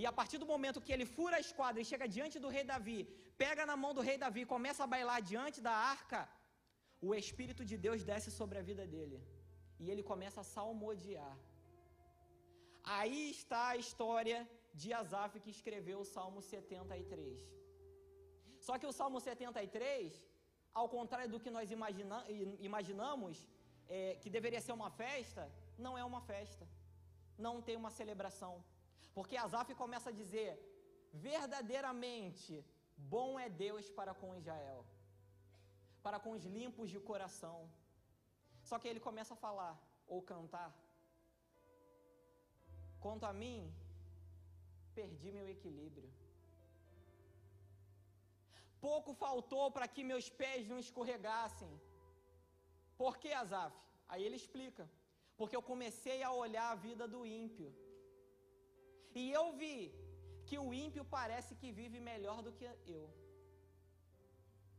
E 0.00 0.04
a 0.10 0.12
partir 0.18 0.38
do 0.42 0.50
momento 0.52 0.82
que 0.86 0.94
ele 0.94 1.06
fura 1.16 1.36
a 1.36 1.44
esquadra 1.46 1.80
e 1.80 1.88
chega 1.90 2.12
diante 2.16 2.36
do 2.44 2.52
rei 2.56 2.64
Davi, 2.72 2.98
pega 3.44 3.64
na 3.70 3.76
mão 3.82 3.92
do 3.98 4.04
rei 4.08 4.16
Davi, 4.24 4.44
começa 4.54 4.82
a 4.84 4.92
bailar 4.94 5.18
diante 5.32 5.60
da 5.66 5.74
arca, 5.94 6.20
o 7.08 7.14
Espírito 7.22 7.62
de 7.70 7.76
Deus 7.86 8.02
desce 8.10 8.30
sobre 8.38 8.58
a 8.58 8.66
vida 8.70 8.86
dele. 8.94 9.18
E 9.82 9.90
ele 9.90 10.02
começa 10.10 10.40
a 10.42 10.48
salmodiar. 10.54 11.36
Aí 12.98 13.20
está 13.36 13.62
a 13.70 13.78
história 13.84 14.38
de 14.80 14.88
Asaf 15.00 15.32
que 15.44 15.54
escreveu 15.56 15.98
o 16.00 16.08
Salmo 16.14 16.40
73. 16.42 17.60
Só 18.66 18.74
que 18.78 18.88
o 18.90 18.96
Salmo 18.98 19.18
73, 19.20 20.22
ao 20.72 20.88
contrário 20.88 21.30
do 21.30 21.40
que 21.40 21.50
nós 21.50 21.70
imagina, 21.70 22.24
imaginamos, 22.60 23.46
é, 23.88 24.16
que 24.20 24.30
deveria 24.30 24.60
ser 24.60 24.72
uma 24.72 24.90
festa, 24.90 25.50
não 25.76 25.96
é 25.98 26.04
uma 26.04 26.20
festa. 26.20 26.66
Não 27.36 27.60
tem 27.66 27.76
uma 27.76 27.90
celebração. 27.90 28.62
Porque 29.14 29.36
Asaf 29.36 29.74
começa 29.74 30.10
a 30.10 30.12
dizer: 30.12 30.50
verdadeiramente 31.12 32.64
bom 33.14 33.38
é 33.38 33.48
Deus 33.48 33.88
para 33.98 34.12
com 34.14 34.36
Israel, 34.36 34.84
para 36.02 36.20
com 36.20 36.32
os 36.32 36.44
limpos 36.44 36.90
de 36.90 37.00
coração. 37.00 37.58
Só 38.62 38.78
que 38.78 38.88
ele 38.88 39.00
começa 39.00 39.34
a 39.34 39.42
falar 39.44 39.74
ou 40.06 40.20
cantar. 40.22 40.70
Quanto 43.00 43.24
a 43.24 43.32
mim, 43.32 43.72
perdi 44.94 45.32
meu 45.32 45.48
equilíbrio. 45.48 46.10
Pouco 48.86 49.10
faltou 49.24 49.66
para 49.76 49.86
que 49.94 50.02
meus 50.10 50.26
pés 50.40 50.68
não 50.70 50.78
escorregassem. 50.84 51.72
Por 53.00 53.14
que, 53.20 53.30
Asaf? 53.42 53.76
Aí 54.10 54.22
ele 54.26 54.38
explica. 54.42 54.84
Porque 55.38 55.56
eu 55.58 55.64
comecei 55.70 56.18
a 56.28 56.32
olhar 56.44 56.68
a 56.70 56.80
vida 56.86 57.04
do 57.14 57.20
ímpio. 57.42 57.70
E 59.20 59.22
eu 59.38 59.44
vi 59.60 59.78
que 60.48 60.58
o 60.66 60.68
ímpio 60.84 61.04
parece 61.16 61.52
que 61.60 61.70
vive 61.80 61.98
melhor 62.12 62.38
do 62.46 62.52
que 62.58 62.66
eu. 62.98 63.06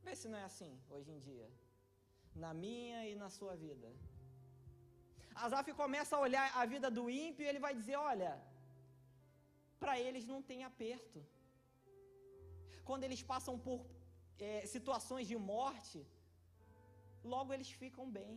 Vê 0.05 0.13
se 0.21 0.27
não 0.31 0.39
é 0.43 0.45
assim 0.51 0.71
hoje 0.93 1.09
em 1.15 1.19
dia. 1.27 1.49
Na 2.43 2.51
minha 2.63 2.99
e 3.09 3.13
na 3.23 3.29
sua 3.37 3.55
vida. 3.65 3.89
Asaf 5.43 5.67
começa 5.83 6.15
a 6.15 6.23
olhar 6.27 6.45
a 6.61 6.65
vida 6.73 6.89
do 6.97 7.03
ímpio 7.09 7.43
e 7.43 7.49
ele 7.51 7.65
vai 7.65 7.73
dizer: 7.79 7.97
olha, 8.11 8.31
para 9.81 9.93
eles 10.05 10.25
não 10.31 10.41
tem 10.49 10.63
aperto. 10.71 11.19
Quando 12.87 13.05
eles 13.07 13.21
passam 13.31 13.55
por 13.67 13.79
é, 14.47 14.65
situações 14.75 15.25
de 15.31 15.37
morte, 15.53 15.99
logo 17.33 17.53
eles 17.55 17.71
ficam 17.81 18.05
bem. 18.19 18.33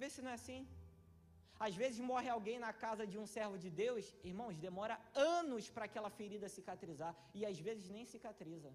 Vê 0.00 0.08
se 0.14 0.22
não 0.24 0.32
é 0.34 0.38
assim. 0.40 0.60
Às 1.66 1.74
vezes 1.82 1.98
morre 2.10 2.28
alguém 2.28 2.58
na 2.64 2.72
casa 2.84 3.04
de 3.12 3.16
um 3.22 3.26
servo 3.34 3.56
de 3.64 3.70
Deus, 3.82 4.04
irmãos, 4.30 4.58
demora 4.66 4.96
anos 5.38 5.70
para 5.74 5.86
aquela 5.88 6.10
ferida 6.18 6.54
cicatrizar 6.56 7.12
e 7.38 7.46
às 7.50 7.58
vezes 7.66 7.88
nem 7.96 8.04
cicatriza. 8.04 8.72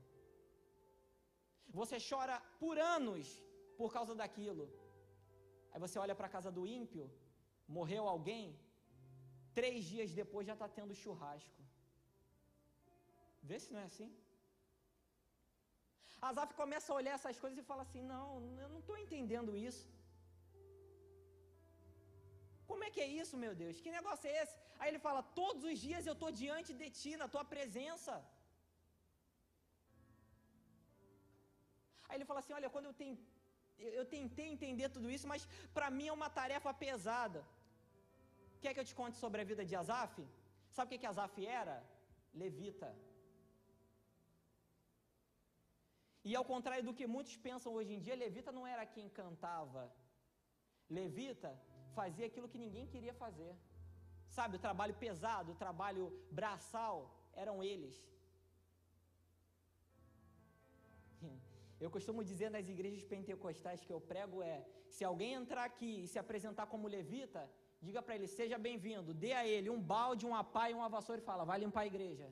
Você 1.80 1.98
chora 2.10 2.38
por 2.62 2.78
anos 2.96 3.28
por 3.80 3.90
causa 3.98 4.14
daquilo. 4.22 4.66
Aí 5.72 5.80
você 5.86 5.98
olha 6.04 6.16
para 6.20 6.28
a 6.28 6.36
casa 6.38 6.52
do 6.58 6.64
ímpio, 6.80 7.06
morreu 7.78 8.04
alguém, 8.08 8.46
três 9.60 9.86
dias 9.92 10.12
depois 10.22 10.48
já 10.50 10.56
está 10.58 10.68
tendo 10.68 11.00
churrasco. 11.04 11.62
Vê 13.50 13.58
se 13.64 13.72
não 13.74 13.82
é 13.84 13.88
assim. 13.92 14.10
Asaf 16.28 16.52
começa 16.62 16.88
a 16.92 16.98
olhar 17.00 17.14
essas 17.20 17.38
coisas 17.44 17.60
e 17.62 17.70
fala 17.70 17.84
assim: 17.88 18.04
Não, 18.14 18.28
eu 18.64 18.70
não 18.74 18.82
estou 18.84 18.98
entendendo 19.04 19.54
isso. 19.70 19.86
Como 22.70 22.84
é 22.88 22.90
que 22.96 23.02
é 23.06 23.10
isso, 23.22 23.36
meu 23.44 23.54
Deus? 23.62 23.80
Que 23.84 23.98
negócio 23.98 24.28
é 24.32 24.36
esse? 24.42 24.56
Aí 24.80 24.90
ele 24.92 25.02
fala: 25.08 25.22
Todos 25.42 25.64
os 25.72 25.80
dias 25.88 26.06
eu 26.10 26.16
estou 26.18 26.32
diante 26.44 26.72
de 26.82 26.90
ti, 27.00 27.14
na 27.24 27.28
tua 27.34 27.44
presença. 27.54 28.14
Aí 32.08 32.16
ele 32.18 32.30
fala 32.30 32.40
assim: 32.42 32.56
Olha, 32.60 32.70
quando 32.76 32.90
eu, 32.90 32.96
eu 34.00 34.06
tentei 34.16 34.48
entender 34.56 34.90
tudo 34.96 35.10
isso, 35.16 35.28
mas 35.34 35.48
para 35.78 35.90
mim 35.98 36.08
é 36.10 36.18
uma 36.20 36.32
tarefa 36.42 36.74
pesada. 36.86 37.42
Quer 38.64 38.74
que 38.74 38.82
eu 38.82 38.90
te 38.90 38.98
conte 39.02 39.18
sobre 39.24 39.42
a 39.42 39.50
vida 39.52 39.64
de 39.70 39.76
Asaf? 39.82 40.16
Sabe 40.76 40.88
o 40.88 40.92
que, 40.92 41.02
que 41.02 41.12
Asaf 41.12 41.38
era? 41.62 41.78
Levita. 42.42 42.90
E 46.30 46.36
ao 46.36 46.46
contrário 46.52 46.86
do 46.88 46.94
que 46.98 47.08
muitos 47.16 47.36
pensam 47.48 47.74
hoje 47.74 47.94
em 47.96 48.02
dia, 48.06 48.16
levita 48.16 48.52
não 48.58 48.66
era 48.74 48.86
quem 48.86 49.08
cantava. 49.20 49.84
Levita 50.90 51.52
fazia 52.00 52.26
aquilo 52.30 52.52
que 52.52 52.64
ninguém 52.66 52.86
queria 52.94 53.14
fazer. 53.24 53.54
Sabe, 54.38 54.56
o 54.58 54.64
trabalho 54.68 54.96
pesado, 55.04 55.52
o 55.52 55.60
trabalho 55.64 56.06
braçal, 56.40 56.98
eram 57.44 57.58
eles. 57.64 57.96
Eu 61.84 61.90
costumo 61.96 62.24
dizer 62.32 62.50
nas 62.56 62.68
igrejas 62.74 63.04
pentecostais 63.12 63.84
que 63.86 63.94
eu 63.96 64.00
prego 64.12 64.38
é: 64.54 64.58
se 64.96 65.04
alguém 65.04 65.34
entrar 65.34 65.64
aqui 65.72 65.92
e 66.04 66.08
se 66.12 66.20
apresentar 66.24 66.68
como 66.74 66.94
levita, 66.96 67.42
diga 67.82 68.02
para 68.04 68.16
ele, 68.16 68.28
seja 68.28 68.58
bem-vindo, 68.68 69.16
dê 69.24 69.32
a 69.34 69.44
ele 69.54 69.70
um 69.76 69.82
balde, 69.94 70.28
uma 70.32 70.44
pá 70.44 70.70
e 70.70 70.76
uma 70.80 70.90
vassoura 70.96 71.22
e 71.22 71.26
fala, 71.30 71.44
vai 71.52 71.60
limpar 71.60 71.82
a 71.82 71.92
igreja. 71.94 72.28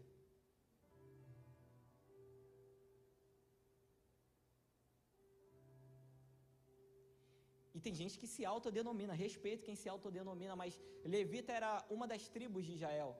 E 7.80 7.82
tem 7.86 7.96
gente 8.00 8.16
que 8.22 8.28
se 8.32 8.44
autodenomina, 8.54 9.14
respeito 9.26 9.66
quem 9.68 9.76
se 9.82 9.88
autodenomina, 9.94 10.54
mas 10.62 10.74
Levita 11.14 11.52
era 11.60 11.70
uma 11.96 12.06
das 12.12 12.24
tribos 12.34 12.66
de 12.68 12.74
Israel. 12.78 13.12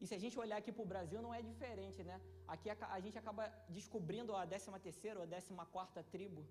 E 0.00 0.06
se 0.08 0.14
a 0.16 0.20
gente 0.22 0.36
olhar 0.44 0.56
aqui 0.60 0.72
para 0.76 0.84
o 0.84 0.90
Brasil, 0.92 1.20
não 1.26 1.32
é 1.38 1.40
diferente, 1.50 2.00
né? 2.08 2.16
Aqui 2.54 2.68
a, 2.74 2.76
a 2.96 2.98
gente 3.04 3.16
acaba 3.20 3.44
descobrindo 3.76 4.34
a 4.40 4.42
13 4.44 4.80
terceira 4.86 5.20
ou 5.20 5.24
a 5.26 5.28
14 5.28 5.70
quarta 5.74 6.02
tribo. 6.14 6.42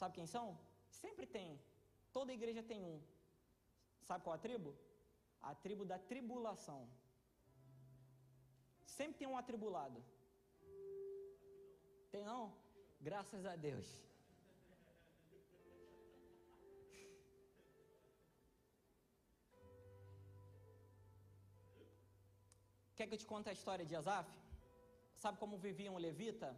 Sabe 0.00 0.14
quem 0.18 0.28
são? 0.34 0.46
Sempre 1.00 1.26
tem. 1.38 1.48
Toda 2.16 2.38
igreja 2.38 2.62
tem 2.70 2.80
um. 2.92 3.00
Sabe 4.08 4.22
qual 4.24 4.36
a 4.36 4.44
tribo? 4.46 4.70
A 5.50 5.54
tribo 5.64 5.86
da 5.92 5.98
tribulação. 6.12 6.80
Sempre 8.98 9.20
tem 9.20 9.28
um 9.32 9.38
atribulado. 9.42 10.00
Tem 12.14 12.24
não? 12.32 12.44
Graças 13.10 13.46
a 13.46 13.56
Deus. 13.68 14.11
Quer 23.02 23.08
que 23.08 23.16
eu 23.16 23.22
te 23.22 23.30
conte 23.30 23.48
a 23.50 23.54
história 23.58 23.84
de 23.90 23.94
Asaf? 23.98 24.28
Sabe 25.22 25.36
como 25.40 25.56
vivia 25.64 25.90
um 25.94 25.98
levita? 26.04 26.48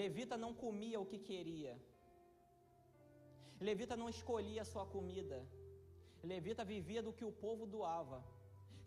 Levita 0.00 0.36
não 0.44 0.50
comia 0.62 0.98
o 1.02 1.06
que 1.10 1.18
queria. 1.28 1.74
Levita 3.68 3.96
não 4.00 4.08
escolhia 4.14 4.62
a 4.62 4.70
sua 4.70 4.84
comida. 4.94 5.38
Levita 6.30 6.64
vivia 6.72 7.00
do 7.08 7.12
que 7.18 7.24
o 7.28 7.30
povo 7.44 7.64
doava. 7.76 8.18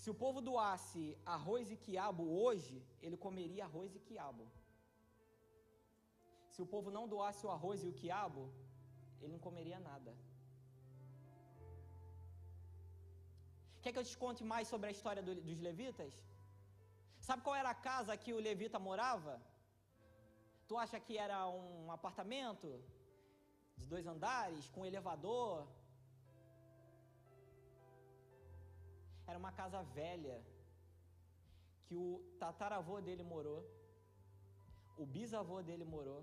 Se 0.02 0.10
o 0.14 0.18
povo 0.24 0.42
doasse 0.50 1.04
arroz 1.36 1.72
e 1.76 1.78
quiabo 1.86 2.26
hoje, 2.42 2.76
ele 3.06 3.16
comeria 3.28 3.64
arroz 3.70 3.96
e 3.96 4.04
quiabo. 4.10 4.46
Se 6.54 6.62
o 6.66 6.70
povo 6.76 6.92
não 6.98 7.06
doasse 7.16 7.46
o 7.46 7.54
arroz 7.56 7.86
e 7.86 7.90
o 7.94 7.98
quiabo, 8.02 8.44
ele 9.22 9.32
não 9.36 9.44
comeria 9.48 9.80
nada. 9.90 10.14
Quer 13.82 13.94
que 13.94 14.00
eu 14.04 14.10
te 14.12 14.18
conte 14.26 14.44
mais 14.54 14.68
sobre 14.74 14.90
a 14.90 14.96
história 14.98 15.24
do, 15.30 15.36
dos 15.50 15.62
levitas? 15.70 16.14
Sabe 17.28 17.42
qual 17.44 17.56
era 17.56 17.70
a 17.70 17.82
casa 17.90 18.18
que 18.24 18.32
o 18.34 18.40
levita 18.48 18.78
morava? 18.88 19.34
Tu 20.68 20.78
acha 20.84 21.00
que 21.06 21.18
era 21.26 21.38
um 21.48 21.90
apartamento 21.98 22.70
de 23.78 23.86
dois 23.94 24.06
andares, 24.14 24.68
com 24.74 24.86
elevador? 24.86 25.66
Era 29.26 29.38
uma 29.44 29.54
casa 29.54 29.82
velha 30.00 30.38
que 31.86 31.96
o 31.96 32.10
tataravô 32.42 33.00
dele 33.08 33.24
morou, 33.24 33.62
o 34.98 35.06
bisavô 35.06 35.62
dele 35.62 35.86
morou, 35.96 36.22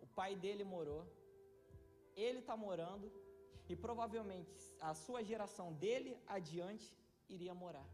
o 0.00 0.06
pai 0.18 0.34
dele 0.34 0.64
morou, 0.64 1.02
ele 2.16 2.40
está 2.40 2.56
morando 2.56 3.06
e 3.68 3.76
provavelmente 3.76 4.50
a 4.80 4.92
sua 4.92 5.22
geração 5.22 5.72
dele 5.72 6.12
adiante 6.26 6.92
iria 7.28 7.54
morar. 7.54 7.88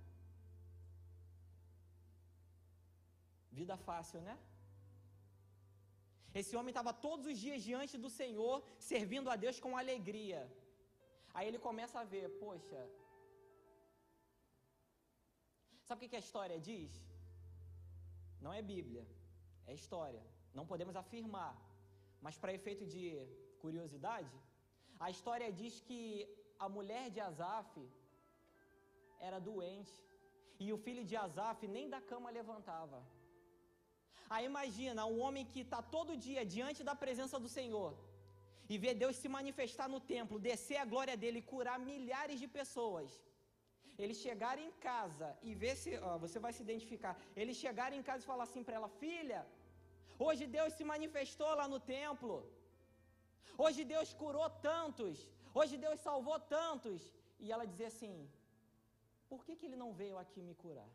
Vida 3.58 3.76
fácil, 3.88 4.20
né? 4.28 4.36
Esse 6.40 6.54
homem 6.58 6.72
estava 6.74 6.92
todos 7.06 7.24
os 7.30 7.38
dias 7.44 7.60
diante 7.68 7.96
do 8.04 8.10
Senhor, 8.20 8.56
servindo 8.92 9.30
a 9.34 9.36
Deus 9.44 9.58
com 9.64 9.78
alegria. 9.82 10.40
Aí 11.36 11.46
ele 11.48 11.60
começa 11.68 11.96
a 12.00 12.08
ver, 12.14 12.26
poxa. 12.42 12.80
Sabe 15.88 16.06
o 16.06 16.10
que 16.10 16.20
a 16.20 16.24
história 16.26 16.58
diz? 16.70 16.92
Não 18.44 18.52
é 18.58 18.62
Bíblia, 18.74 19.04
é 19.70 19.74
história. 19.80 20.22
Não 20.58 20.66
podemos 20.72 20.96
afirmar. 21.02 21.54
Mas 22.24 22.36
para 22.42 22.56
efeito 22.58 22.84
de 22.94 23.04
curiosidade, 23.64 24.36
a 25.04 25.08
história 25.14 25.50
diz 25.60 25.74
que 25.88 26.02
a 26.64 26.68
mulher 26.76 27.06
de 27.14 27.20
Asaf 27.28 27.72
era 29.28 29.38
doente 29.50 29.96
e 30.64 30.72
o 30.74 30.78
filho 30.86 31.04
de 31.10 31.16
Asaf 31.24 31.60
nem 31.76 31.88
da 31.94 32.00
cama 32.10 32.36
levantava. 32.40 33.00
Aí 34.34 34.44
imagina 34.52 35.06
um 35.12 35.18
homem 35.24 35.44
que 35.52 35.60
está 35.66 35.80
todo 35.96 36.20
dia 36.26 36.44
diante 36.54 36.82
da 36.88 36.94
presença 37.04 37.38
do 37.44 37.50
Senhor 37.58 37.90
e 38.72 38.76
vê 38.82 38.92
Deus 39.02 39.16
se 39.22 39.28
manifestar 39.36 39.88
no 39.94 40.00
templo, 40.14 40.44
descer 40.48 40.78
a 40.82 40.88
glória 40.92 41.16
dele 41.22 41.38
e 41.40 41.48
curar 41.52 41.78
milhares 41.90 42.38
de 42.42 42.48
pessoas. 42.58 43.10
Ele 44.02 44.14
chegar 44.24 44.56
em 44.64 44.70
casa 44.88 45.28
e 45.48 45.52
ver 45.62 45.74
se, 45.82 45.90
ó, 46.08 46.12
você 46.24 46.38
vai 46.44 46.52
se 46.56 46.62
identificar. 46.66 47.14
Ele 47.40 47.54
chegar 47.62 47.90
em 47.98 48.02
casa 48.08 48.22
e 48.22 48.30
falar 48.32 48.44
assim 48.48 48.64
para 48.66 48.76
ela: 48.78 48.90
Filha, 49.02 49.40
hoje 50.26 50.44
Deus 50.58 50.72
se 50.78 50.84
manifestou 50.94 51.52
lá 51.60 51.66
no 51.74 51.80
templo. 51.96 52.34
Hoje 53.64 53.84
Deus 53.94 54.12
curou 54.22 54.48
tantos. 54.70 55.16
Hoje 55.58 55.76
Deus 55.86 55.98
salvou 56.08 56.38
tantos. 56.56 57.00
E 57.44 57.52
ela 57.54 57.70
dizer 57.72 57.88
assim: 57.92 58.14
Por 59.30 59.40
que, 59.46 59.56
que 59.56 59.66
ele 59.68 59.82
não 59.84 59.92
veio 60.02 60.18
aqui 60.24 60.42
me 60.48 60.54
curar? 60.64 60.90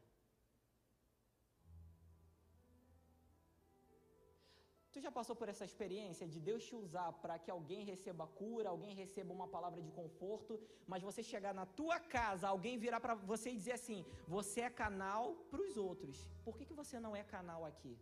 Tu 4.93 4.99
já 5.05 5.11
passou 5.17 5.35
por 5.39 5.47
essa 5.51 5.65
experiência 5.69 6.25
de 6.33 6.39
Deus 6.47 6.65
te 6.67 6.75
usar 6.83 7.09
para 7.23 7.35
que 7.43 7.51
alguém 7.55 7.81
receba 7.91 8.25
cura, 8.39 8.67
alguém 8.69 8.93
receba 9.01 9.31
uma 9.37 9.47
palavra 9.55 9.81
de 9.85 9.91
conforto, 9.99 10.53
mas 10.91 11.05
você 11.07 11.21
chegar 11.31 11.53
na 11.59 11.65
tua 11.79 11.97
casa, 12.15 12.49
alguém 12.49 12.81
virar 12.85 12.99
para 13.05 13.15
você 13.31 13.47
e 13.51 13.59
dizer 13.61 13.75
assim: 13.79 13.99
você 14.35 14.61
é 14.69 14.71
canal 14.83 15.25
para 15.51 15.61
os 15.65 15.75
outros. 15.89 16.17
Por 16.47 16.57
que, 16.57 16.65
que 16.69 16.79
você 16.81 16.99
não 17.05 17.15
é 17.21 17.23
canal 17.35 17.63
aqui? 17.71 17.93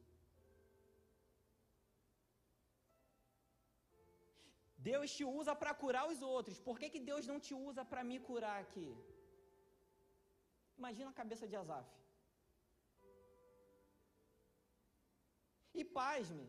Deus 4.89 5.13
te 5.15 5.25
usa 5.39 5.53
para 5.61 5.73
curar 5.83 6.05
os 6.11 6.21
outros. 6.33 6.57
Por 6.67 6.75
que, 6.79 6.89
que 6.93 7.01
Deus 7.11 7.25
não 7.31 7.39
te 7.47 7.53
usa 7.69 7.83
para 7.91 8.03
me 8.09 8.17
curar 8.27 8.57
aqui? 8.63 8.89
Imagina 10.81 11.09
a 11.11 11.19
cabeça 11.21 11.47
de 11.51 11.57
Azaf. 11.61 11.89
E 15.79 15.83
pasme, 15.99 16.45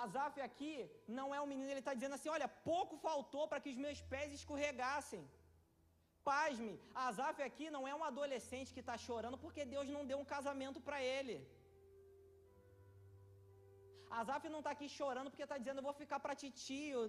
Asaf 0.00 0.40
aqui 0.46 0.72
não 1.18 1.34
é 1.34 1.40
um 1.40 1.50
menino, 1.52 1.70
ele 1.70 1.84
está 1.84 1.94
dizendo 1.98 2.16
assim: 2.16 2.30
olha, 2.36 2.48
pouco 2.70 2.96
faltou 3.08 3.44
para 3.50 3.60
que 3.62 3.70
os 3.74 3.78
meus 3.84 4.00
pés 4.12 4.32
escorregassem. 4.38 5.22
Pasme, 6.30 6.72
Asaf 7.06 7.38
aqui 7.42 7.66
não 7.76 7.84
é 7.90 7.94
um 7.94 8.04
adolescente 8.08 8.72
que 8.74 8.82
está 8.84 8.96
chorando 9.06 9.38
porque 9.44 9.64
Deus 9.74 9.88
não 9.96 10.04
deu 10.10 10.18
um 10.22 10.28
casamento 10.34 10.80
para 10.88 10.98
ele. 11.14 11.36
Asaf 14.18 14.44
não 14.54 14.60
está 14.62 14.72
aqui 14.74 14.88
chorando 14.98 15.30
porque 15.30 15.46
está 15.46 15.58
dizendo, 15.62 15.80
eu 15.80 15.88
vou 15.88 15.96
ficar 16.02 16.18
para 16.24 16.40
titio. 16.42 17.00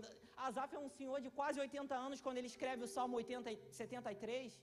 Asaf 0.47 0.73
é 0.75 0.81
um 0.87 0.91
senhor 0.97 1.19
de 1.25 1.29
quase 1.39 1.59
80 1.65 1.95
anos 2.07 2.21
quando 2.25 2.37
ele 2.39 2.51
escreve 2.53 2.83
o 2.87 2.91
Salmo 2.95 3.17
80, 3.17 3.49
73. 3.81 4.59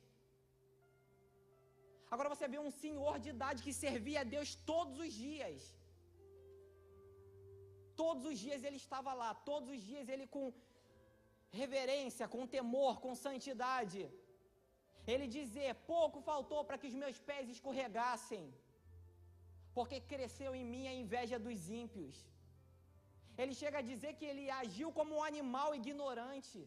Agora 2.15 2.29
você 2.35 2.47
vê 2.53 2.59
um 2.67 2.75
senhor 2.83 3.15
de 3.25 3.31
idade 3.35 3.63
que 3.67 3.73
servia 3.85 4.21
a 4.23 4.29
Deus 4.35 4.51
todos 4.73 4.99
os 5.07 5.13
dias. 5.27 5.61
Todos 8.03 8.25
os 8.31 8.39
dias 8.45 8.63
ele 8.69 8.79
estava 8.85 9.13
lá, 9.23 9.31
todos 9.51 9.69
os 9.75 9.83
dias 9.91 10.09
ele 10.15 10.27
com 10.35 10.47
reverência, 11.63 12.31
com 12.35 12.53
temor, 12.57 12.95
com 13.05 13.23
santidade. 13.27 14.01
Ele 15.13 15.27
dizer: 15.39 15.69
pouco 15.93 16.21
faltou 16.31 16.61
para 16.69 16.79
que 16.81 16.89
os 16.91 16.97
meus 17.03 17.19
pés 17.29 17.53
escorregassem, 17.55 18.45
porque 19.77 20.07
cresceu 20.13 20.53
em 20.61 20.67
mim 20.73 20.87
a 20.93 20.97
inveja 21.03 21.39
dos 21.47 21.61
ímpios. 21.83 22.17
Ele 23.41 23.55
chega 23.63 23.79
a 23.81 23.89
dizer 23.93 24.13
que 24.19 24.27
ele 24.31 24.45
agiu 24.63 24.89
como 24.99 25.13
um 25.17 25.25
animal 25.33 25.71
ignorante. 25.81 26.61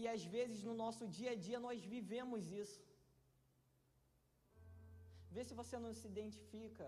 E 0.00 0.02
às 0.14 0.24
vezes 0.34 0.58
no 0.68 0.74
nosso 0.82 1.04
dia 1.16 1.30
a 1.34 1.40
dia 1.46 1.58
nós 1.68 1.80
vivemos 1.94 2.44
isso. 2.62 2.87
Vê 5.34 5.42
se 5.48 5.54
você 5.60 5.76
não 5.84 5.92
se 5.98 6.06
identifica. 6.12 6.86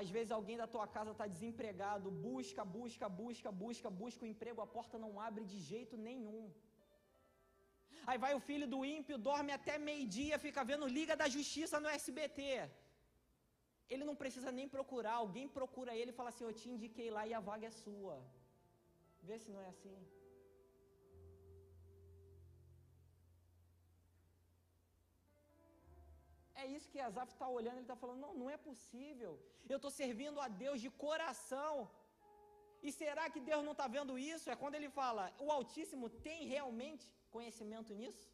Às 0.00 0.08
vezes 0.14 0.30
alguém 0.36 0.56
da 0.60 0.68
tua 0.74 0.86
casa 0.96 1.10
está 1.14 1.26
desempregado, 1.34 2.08
busca, 2.28 2.62
busca, 2.76 3.08
busca, 3.22 3.50
busca, 3.62 3.88
busca 4.02 4.24
o 4.24 4.30
emprego, 4.32 4.60
a 4.64 4.72
porta 4.76 4.96
não 5.04 5.12
abre 5.26 5.44
de 5.52 5.58
jeito 5.72 5.96
nenhum. 6.08 6.44
Aí 8.08 8.18
vai 8.24 8.32
o 8.38 8.44
filho 8.48 8.66
do 8.72 8.80
ímpio, 8.96 9.22
dorme 9.28 9.52
até 9.58 9.74
meio-dia, 9.90 10.42
fica 10.46 10.62
vendo 10.70 10.92
Liga 10.96 11.14
da 11.20 11.28
Justiça 11.36 11.78
no 11.84 11.90
SBT. 12.00 12.40
Ele 13.92 14.04
não 14.08 14.16
precisa 14.22 14.50
nem 14.58 14.68
procurar, 14.76 15.14
alguém 15.22 15.46
procura 15.58 15.96
ele 16.00 16.10
e 16.12 16.18
fala 16.18 16.30
assim: 16.32 16.44
Eu 16.46 16.56
te 16.60 16.66
indiquei 16.74 17.08
lá 17.16 17.22
e 17.30 17.34
a 17.38 17.44
vaga 17.48 17.66
é 17.70 17.78
sua. 17.84 18.16
Vê 19.28 19.38
se 19.38 19.50
não 19.54 19.60
é 19.66 19.68
assim. 19.74 19.96
É 26.64 26.66
isso 26.76 26.90
que 26.92 27.00
Azaf 27.06 27.30
está 27.32 27.46
olhando, 27.58 27.78
ele 27.78 27.88
está 27.88 27.98
falando: 28.02 28.20
não, 28.24 28.32
não 28.40 28.48
é 28.56 28.58
possível. 28.68 29.32
Eu 29.72 29.78
estou 29.80 29.92
servindo 30.02 30.38
a 30.46 30.48
Deus 30.64 30.78
de 30.84 30.90
coração. 31.04 31.74
E 32.86 32.90
será 33.00 33.24
que 33.32 33.40
Deus 33.50 33.62
não 33.66 33.74
está 33.76 33.86
vendo 33.96 34.14
isso? 34.34 34.50
É 34.52 34.56
quando 34.62 34.78
ele 34.78 34.90
fala: 35.00 35.24
o 35.44 35.50
Altíssimo 35.56 36.08
tem 36.26 36.40
realmente 36.54 37.04
conhecimento 37.36 37.92
nisso? 38.00 38.24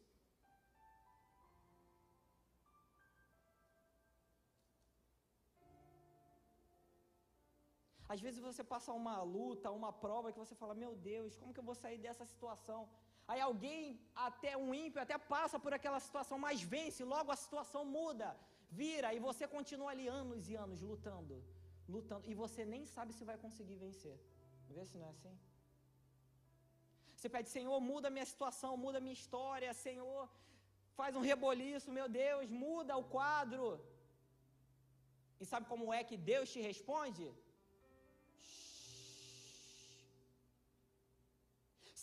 Às 8.13 8.21
vezes 8.25 8.39
você 8.47 8.63
passa 8.71 8.91
uma 9.01 9.17
luta, 9.35 9.77
uma 9.79 9.91
prova 10.05 10.31
que 10.33 10.43
você 10.45 10.55
fala: 10.61 10.81
Meu 10.83 10.93
Deus, 11.11 11.37
como 11.39 11.53
que 11.53 11.61
eu 11.61 11.69
vou 11.69 11.77
sair 11.83 11.99
dessa 12.05 12.25
situação? 12.31 12.81
Aí 13.27 13.39
alguém, 13.49 13.81
até 14.27 14.51
um 14.63 14.73
ímpio, 14.73 15.01
até 15.01 15.17
passa 15.33 15.57
por 15.63 15.73
aquela 15.77 15.99
situação, 16.07 16.37
mas 16.45 16.61
vence, 16.73 17.03
logo 17.03 17.31
a 17.31 17.41
situação 17.43 17.83
muda, 17.97 18.29
vira, 18.81 19.13
e 19.13 19.19
você 19.27 19.47
continua 19.55 19.91
ali 19.91 20.07
anos 20.07 20.49
e 20.49 20.55
anos 20.65 20.81
lutando, 20.89 21.35
lutando, 21.87 22.25
e 22.31 22.33
você 22.43 22.63
nem 22.73 22.85
sabe 22.95 23.13
se 23.17 23.23
vai 23.29 23.37
conseguir 23.45 23.77
vencer. 23.85 24.17
Vê 24.75 24.83
se 24.85 24.97
não 24.97 25.07
é 25.07 25.11
assim? 25.15 25.35
Você 27.15 27.29
pede, 27.35 27.49
Senhor, 27.55 27.79
muda 27.91 28.15
minha 28.15 28.27
situação, 28.33 28.71
muda 28.85 29.03
minha 29.05 29.17
história, 29.21 29.71
Senhor, 29.85 30.21
faz 30.99 31.15
um 31.15 31.25
reboliço, 31.31 31.95
meu 31.97 32.07
Deus, 32.21 32.49
muda 32.63 32.97
o 33.01 33.07
quadro. 33.15 33.65
E 35.41 35.45
sabe 35.51 35.65
como 35.71 35.85
é 35.99 36.03
que 36.09 36.17
Deus 36.31 36.51
te 36.53 36.61
responde? 36.69 37.25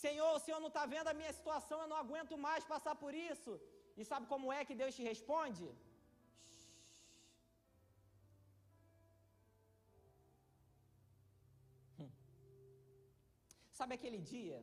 Senhor, 0.03 0.31
o 0.35 0.41
Senhor 0.43 0.59
não 0.63 0.71
está 0.73 0.83
vendo 0.93 1.09
a 1.11 1.17
minha 1.19 1.33
situação, 1.37 1.77
eu 1.81 1.89
não 1.91 1.99
aguento 2.03 2.35
mais 2.47 2.63
passar 2.73 2.95
por 3.03 3.13
isso. 3.29 3.51
E 3.99 4.05
sabe 4.09 4.25
como 4.33 4.47
é 4.57 4.61
que 4.67 4.79
Deus 4.81 4.95
te 4.97 5.03
responde? 5.11 5.67
Hum. 11.99 12.11
Sabe 13.79 13.93
aquele 13.97 14.21
dia 14.33 14.59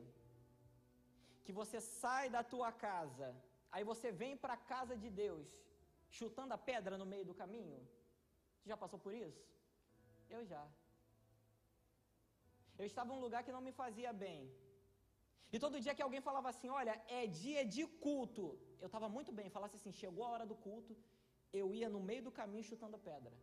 que 1.45 1.53
você 1.59 1.79
sai 2.03 2.25
da 2.35 2.43
tua 2.53 2.71
casa, 2.87 3.27
aí 3.73 3.83
você 3.91 4.09
vem 4.21 4.35
para 4.43 4.55
a 4.55 4.63
casa 4.73 4.95
de 5.03 5.09
Deus, 5.23 5.47
chutando 6.17 6.55
a 6.55 6.63
pedra 6.71 6.97
no 7.01 7.09
meio 7.13 7.25
do 7.29 7.39
caminho? 7.41 7.79
Você 8.57 8.69
já 8.73 8.77
passou 8.83 8.99
por 9.05 9.13
isso? 9.25 9.43
Eu 10.35 10.43
já. 10.51 10.63
Eu 12.79 12.85
estava 12.91 13.11
em 13.11 13.17
um 13.17 13.25
lugar 13.25 13.43
que 13.45 13.55
não 13.57 13.67
me 13.67 13.75
fazia 13.83 14.11
bem. 14.25 14.41
E 15.53 15.59
todo 15.63 15.81
dia 15.85 15.95
que 15.97 16.05
alguém 16.05 16.21
falava 16.29 16.49
assim, 16.53 16.69
olha, 16.79 16.93
é 17.19 17.21
dia 17.25 17.61
de 17.75 17.83
culto, 18.05 18.45
eu 18.83 18.87
estava 18.89 19.07
muito 19.17 19.31
bem, 19.37 19.53
falasse 19.57 19.77
assim, 19.77 19.93
chegou 20.01 20.23
a 20.25 20.31
hora 20.33 20.45
do 20.51 20.55
culto, 20.65 20.95
eu 21.59 21.67
ia 21.79 21.89
no 21.95 22.01
meio 22.09 22.23
do 22.27 22.31
caminho 22.39 22.67
chutando 22.69 22.97
pedra. 23.09 23.35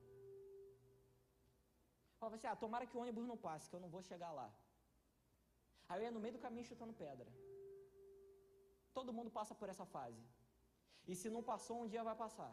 Falava 2.18 2.36
assim, 2.36 2.48
ah, 2.50 2.56
tomara 2.64 2.86
que 2.86 2.96
o 2.96 3.00
ônibus 3.04 3.26
não 3.30 3.38
passe, 3.46 3.68
que 3.68 3.76
eu 3.76 3.84
não 3.84 3.90
vou 3.94 4.02
chegar 4.10 4.30
lá. 4.40 4.48
Aí 5.88 5.98
eu 5.98 6.04
ia 6.06 6.14
no 6.16 6.22
meio 6.24 6.34
do 6.36 6.44
caminho 6.44 6.68
chutando 6.70 6.94
pedra. 7.04 7.30
Todo 8.96 9.16
mundo 9.16 9.30
passa 9.38 9.54
por 9.60 9.68
essa 9.72 9.86
fase. 9.96 10.22
E 11.10 11.14
se 11.20 11.28
não 11.34 11.42
passou, 11.50 11.76
um 11.82 11.88
dia 11.92 12.04
vai 12.08 12.16
passar. 12.24 12.52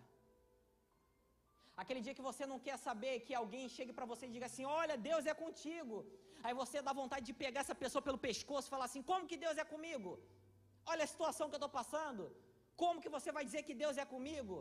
Aquele 1.81 2.01
dia 2.05 2.15
que 2.17 2.27
você 2.29 2.45
não 2.51 2.59
quer 2.67 2.77
saber 2.87 3.13
que 3.27 3.33
alguém 3.41 3.65
chegue 3.75 3.93
para 3.97 4.09
você 4.11 4.25
e 4.27 4.33
diga 4.35 4.47
assim: 4.49 4.65
Olha, 4.81 4.95
Deus 5.09 5.25
é 5.31 5.33
contigo. 5.45 5.97
Aí 6.43 6.53
você 6.61 6.77
dá 6.87 6.93
vontade 7.01 7.25
de 7.29 7.35
pegar 7.43 7.61
essa 7.61 7.75
pessoa 7.83 8.01
pelo 8.07 8.19
pescoço 8.27 8.67
e 8.67 8.75
falar 8.75 8.87
assim: 8.89 9.03
Como 9.11 9.27
que 9.31 9.37
Deus 9.45 9.57
é 9.63 9.65
comigo? 9.73 10.11
Olha 10.91 11.03
a 11.07 11.11
situação 11.13 11.47
que 11.49 11.55
eu 11.57 11.63
estou 11.63 11.73
passando. 11.79 12.23
Como 12.83 13.01
que 13.03 13.13
você 13.15 13.31
vai 13.37 13.43
dizer 13.47 13.61
que 13.67 13.75
Deus 13.83 13.97
é 14.03 14.05
comigo? 14.13 14.57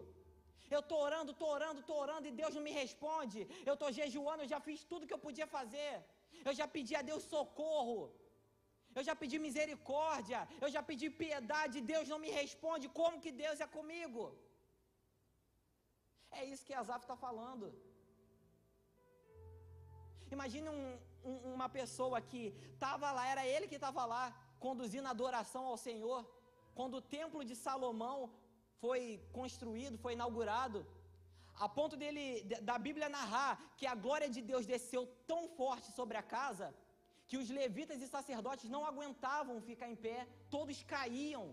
Eu 0.74 0.80
estou 0.84 0.98
orando, 1.08 1.30
estou 1.34 1.48
orando, 1.56 1.78
estou 1.82 1.98
orando 2.04 2.26
e 2.28 2.36
Deus 2.40 2.54
não 2.56 2.64
me 2.68 2.74
responde. 2.82 3.40
Eu 3.68 3.74
estou 3.76 3.90
jejuando, 4.00 4.42
eu 4.44 4.50
já 4.54 4.60
fiz 4.66 4.80
tudo 4.90 5.06
que 5.08 5.16
eu 5.16 5.24
podia 5.26 5.46
fazer. 5.56 5.92
Eu 6.48 6.54
já 6.58 6.66
pedi 6.76 6.94
a 7.00 7.02
Deus 7.10 7.24
socorro. 7.34 7.98
Eu 8.98 9.02
já 9.08 9.14
pedi 9.22 9.38
misericórdia. 9.48 10.40
Eu 10.64 10.70
já 10.76 10.82
pedi 10.90 11.08
piedade. 11.22 11.86
Deus 11.94 12.06
não 12.12 12.20
me 12.24 12.30
responde. 12.40 12.94
Como 13.00 13.20
que 13.24 13.32
Deus 13.44 13.58
é 13.66 13.68
comigo? 13.78 14.22
É 16.38 16.44
isso 16.44 16.64
que 16.66 16.74
Asaf 16.74 17.04
está 17.04 17.16
falando. 17.16 17.66
Imagine 20.36 20.68
um, 20.68 20.98
um, 21.30 21.36
uma 21.54 21.68
pessoa 21.68 22.20
que 22.20 22.42
estava 22.74 23.10
lá, 23.16 23.26
era 23.26 23.44
ele 23.46 23.66
que 23.66 23.78
estava 23.80 24.04
lá, 24.04 24.24
conduzindo 24.66 25.08
a 25.08 25.10
adoração 25.10 25.64
ao 25.66 25.76
Senhor, 25.76 26.20
quando 26.74 26.94
o 26.98 27.06
templo 27.18 27.42
de 27.44 27.56
Salomão 27.56 28.30
foi 28.82 29.02
construído, 29.32 29.98
foi 30.04 30.12
inaugurado, 30.14 30.86
a 31.64 31.68
ponto 31.68 31.94
dele, 32.02 32.22
da 32.68 32.76
Bíblia 32.86 33.08
narrar 33.08 33.52
que 33.76 33.86
a 33.86 33.94
glória 33.94 34.28
de 34.34 34.40
Deus 34.50 34.64
desceu 34.74 35.02
tão 35.30 35.40
forte 35.58 35.88
sobre 35.98 36.16
a 36.16 36.22
casa, 36.22 36.74
que 37.28 37.36
os 37.36 37.50
levitas 37.50 38.00
e 38.00 38.08
sacerdotes 38.14 38.70
não 38.74 38.84
aguentavam 38.90 39.60
ficar 39.60 39.88
em 39.88 39.98
pé, 40.06 40.26
todos 40.54 40.82
caíam, 40.94 41.44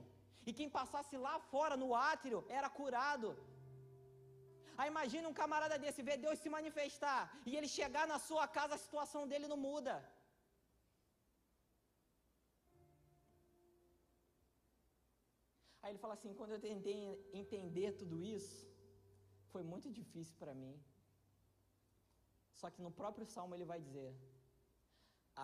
e 0.46 0.54
quem 0.54 0.70
passasse 0.78 1.18
lá 1.18 1.34
fora 1.52 1.76
no 1.76 1.90
átrio 1.94 2.46
era 2.48 2.70
curado. 2.70 3.30
Aí 4.80 4.88
imagine 4.94 5.26
um 5.30 5.38
camarada 5.42 5.78
desse 5.84 6.02
ver 6.08 6.18
Deus 6.26 6.40
se 6.44 6.50
manifestar 6.58 7.22
e 7.48 7.56
ele 7.58 7.70
chegar 7.80 8.06
na 8.14 8.20
sua 8.28 8.46
casa, 8.58 8.76
a 8.76 8.84
situação 8.86 9.24
dele 9.32 9.48
não 9.54 9.60
muda. 9.70 9.96
Aí 15.82 15.92
ele 15.92 16.04
fala 16.04 16.16
assim: 16.18 16.34
quando 16.40 16.54
eu 16.56 16.62
tentei 16.70 16.98
entender 17.42 17.90
tudo 18.02 18.16
isso, 18.38 18.58
foi 19.54 19.64
muito 19.72 19.90
difícil 20.00 20.36
para 20.42 20.54
mim. 20.62 20.76
Só 22.60 22.70
que 22.74 22.82
no 22.86 22.92
próprio 23.02 23.28
salmo 23.36 23.56
ele 23.56 23.70
vai 23.72 23.80
dizer: 23.88 24.12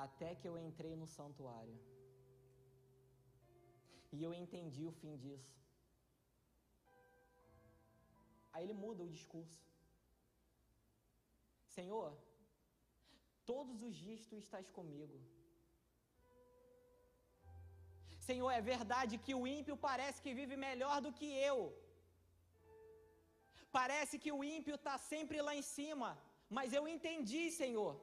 até 0.06 0.30
que 0.36 0.48
eu 0.50 0.58
entrei 0.68 0.96
no 1.02 1.08
santuário. 1.18 1.78
E 4.16 4.22
eu 4.28 4.34
entendi 4.34 4.84
o 4.86 4.96
fim 5.02 5.16
disso. 5.24 5.63
Aí 8.54 8.64
ele 8.66 8.76
muda 8.86 9.04
o 9.04 9.14
discurso. 9.18 9.62
Senhor, 11.76 12.10
todos 13.52 13.78
os 13.88 13.96
dias 14.04 14.28
tu 14.32 14.36
estás 14.44 14.68
comigo. 14.80 15.18
Senhor, 18.28 18.52
é 18.58 18.62
verdade 18.74 19.14
que 19.24 19.34
o 19.40 19.46
ímpio 19.58 19.76
parece 19.88 20.20
que 20.26 20.34
vive 20.40 20.56
melhor 20.68 20.98
do 21.06 21.12
que 21.20 21.30
eu. 21.52 21.58
Parece 23.80 24.16
que 24.24 24.32
o 24.38 24.42
ímpio 24.56 24.76
está 24.80 24.96
sempre 25.12 25.38
lá 25.48 25.54
em 25.60 25.66
cima. 25.76 26.10
Mas 26.58 26.74
eu 26.78 26.84
entendi, 26.96 27.44
Senhor. 27.62 27.94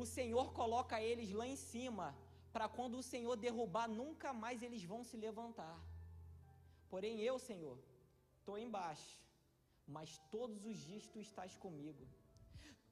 O 0.00 0.04
Senhor 0.16 0.46
coloca 0.60 0.96
eles 1.10 1.30
lá 1.40 1.46
em 1.54 1.58
cima. 1.70 2.06
Para 2.54 2.68
quando 2.76 2.96
o 2.98 3.06
Senhor 3.12 3.34
derrubar, 3.46 3.88
nunca 4.00 4.30
mais 4.42 4.58
eles 4.66 4.84
vão 4.92 5.02
se 5.10 5.16
levantar. 5.26 5.76
Porém, 6.92 7.14
eu, 7.28 7.36
Senhor, 7.48 7.76
estou 8.42 8.58
embaixo 8.66 9.22
mas 9.96 10.10
todos 10.34 10.60
os 10.70 10.78
dias 10.88 11.06
tu 11.12 11.18
estás 11.28 11.54
comigo. 11.64 12.02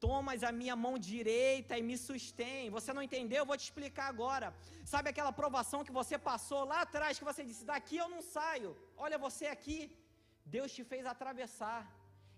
Tomas 0.04 0.42
a 0.48 0.50
minha 0.60 0.74
mão 0.84 0.94
direita 1.10 1.76
e 1.78 1.82
me 1.88 1.96
sustém. 2.08 2.70
Você 2.76 2.90
não 2.96 3.02
entendeu? 3.06 3.40
Eu 3.40 3.48
vou 3.50 3.58
te 3.60 3.66
explicar 3.68 4.06
agora. 4.14 4.48
Sabe 4.92 5.10
aquela 5.10 5.32
provação 5.40 5.84
que 5.86 5.96
você 6.00 6.16
passou 6.30 6.62
lá 6.72 6.80
atrás, 6.82 7.18
que 7.18 7.30
você 7.30 7.44
disse: 7.50 7.64
daqui 7.72 7.96
eu 7.98 8.08
não 8.14 8.22
saio. 8.36 8.70
Olha 9.06 9.24
você 9.26 9.46
aqui. 9.56 9.78
Deus 10.56 10.72
te 10.76 10.84
fez 10.92 11.04
atravessar. 11.14 11.80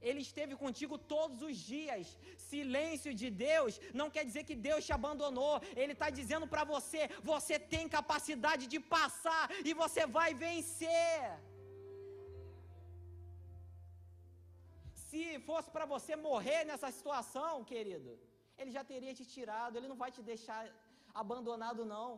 Ele 0.08 0.20
esteve 0.28 0.54
contigo 0.62 0.96
todos 1.14 1.40
os 1.48 1.56
dias. 1.72 2.06
Silêncio 2.50 3.12
de 3.20 3.28
Deus 3.48 3.80
não 4.00 4.08
quer 4.14 4.24
dizer 4.28 4.42
que 4.48 4.56
Deus 4.68 4.84
te 4.86 4.92
abandonou. 4.98 5.54
Ele 5.82 5.94
está 5.96 6.10
dizendo 6.18 6.48
para 6.54 6.64
você: 6.74 7.02
você 7.32 7.58
tem 7.74 7.94
capacidade 7.98 8.66
de 8.74 8.80
passar 8.96 9.44
e 9.68 9.72
você 9.82 10.04
vai 10.18 10.30
vencer. 10.46 11.22
Se 15.12 15.24
fosse 15.48 15.70
para 15.76 15.86
você 15.94 16.12
morrer 16.28 16.60
nessa 16.68 16.90
situação, 16.98 17.52
querido, 17.72 18.10
ele 18.60 18.70
já 18.76 18.82
teria 18.92 19.14
te 19.18 19.24
tirado, 19.34 19.76
ele 19.76 19.90
não 19.92 19.98
vai 20.02 20.10
te 20.16 20.22
deixar 20.30 20.60
abandonado, 21.22 21.84
não. 21.94 22.08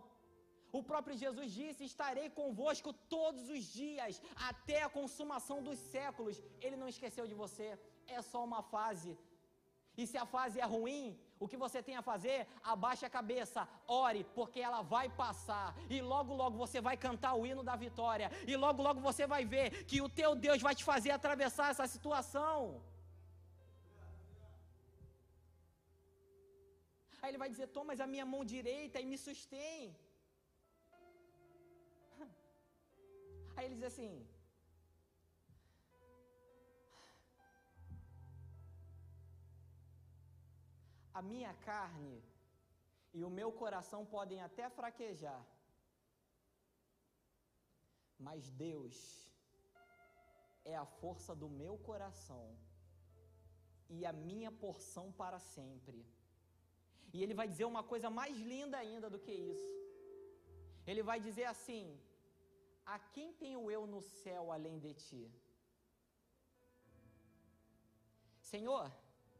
O 0.79 0.81
próprio 0.91 1.17
Jesus 1.25 1.49
disse: 1.61 1.89
Estarei 1.91 2.29
convosco 2.41 2.91
todos 3.17 3.45
os 3.57 3.65
dias, 3.81 4.21
até 4.51 4.79
a 4.83 4.93
consumação 4.99 5.59
dos 5.69 5.79
séculos. 5.95 6.37
Ele 6.65 6.81
não 6.81 6.89
esqueceu 6.95 7.27
de 7.31 7.37
você, 7.43 7.69
é 8.17 8.21
só 8.31 8.41
uma 8.49 8.63
fase. 8.75 9.13
E 10.01 10.05
se 10.11 10.17
a 10.25 10.27
fase 10.37 10.59
é 10.65 10.69
ruim, 10.77 11.05
o 11.39 11.49
que 11.49 11.57
você 11.57 11.83
tem 11.83 11.97
a 11.97 12.03
fazer? 12.03 12.47
Abaixe 12.63 13.05
a 13.07 13.11
cabeça, 13.11 13.69
ore, 13.87 14.23
porque 14.39 14.61
ela 14.61 14.81
vai 14.95 15.09
passar. 15.09 15.75
E 15.91 16.01
logo, 16.01 16.33
logo 16.43 16.57
você 16.65 16.81
vai 16.81 16.97
cantar 16.97 17.35
o 17.35 17.47
hino 17.47 17.63
da 17.63 17.77
vitória. 17.77 18.31
E 18.47 18.57
logo, 18.57 18.83
logo 18.83 19.01
você 19.01 19.27
vai 19.27 19.45
ver 19.45 19.85
que 19.85 20.01
o 20.01 20.09
teu 20.09 20.35
Deus 20.35 20.63
vai 20.63 20.75
te 20.75 20.85
fazer 20.85 21.11
atravessar 21.11 21.71
essa 21.71 21.87
situação. 21.87 22.83
Aí 27.21 27.31
ele 27.31 27.43
vai 27.43 27.51
dizer: 27.53 27.67
Toma 27.79 27.93
a 28.05 28.07
minha 28.15 28.27
mão 28.33 28.45
direita 28.45 29.01
e 29.01 29.07
me 29.11 29.19
sustém. 29.27 29.97
Aí 33.57 33.65
ele 33.67 33.77
diz 33.77 33.87
assim: 33.93 34.11
a 41.19 41.23
minha 41.23 41.53
carne 41.69 42.17
e 43.17 43.23
o 43.29 43.31
meu 43.39 43.51
coração 43.63 44.01
podem 44.15 44.41
até 44.43 44.69
fraquejar, 44.79 45.43
mas 48.27 48.51
Deus 48.51 48.97
é 50.65 50.75
a 50.77 50.87
força 51.01 51.33
do 51.43 51.49
meu 51.49 51.77
coração 51.89 52.45
e 53.89 54.05
a 54.11 54.13
minha 54.13 54.51
porção 54.51 55.07
para 55.13 55.39
sempre. 55.39 56.05
E 57.13 57.23
ele 57.23 57.35
vai 57.41 57.47
dizer 57.47 57.67
uma 57.73 57.85
coisa 57.93 58.11
mais 58.11 58.37
linda 58.53 58.77
ainda 58.77 59.09
do 59.15 59.21
que 59.25 59.33
isso. 59.33 59.73
Ele 60.87 61.03
vai 61.11 61.19
dizer 61.21 61.45
assim: 61.45 61.85
A 62.85 62.99
quem 62.99 63.33
tenho 63.43 63.71
eu 63.71 63.87
no 63.87 64.01
céu 64.03 64.51
além 64.51 64.79
de 64.81 64.95
ti? 64.95 65.23
Senhor, 68.41 68.91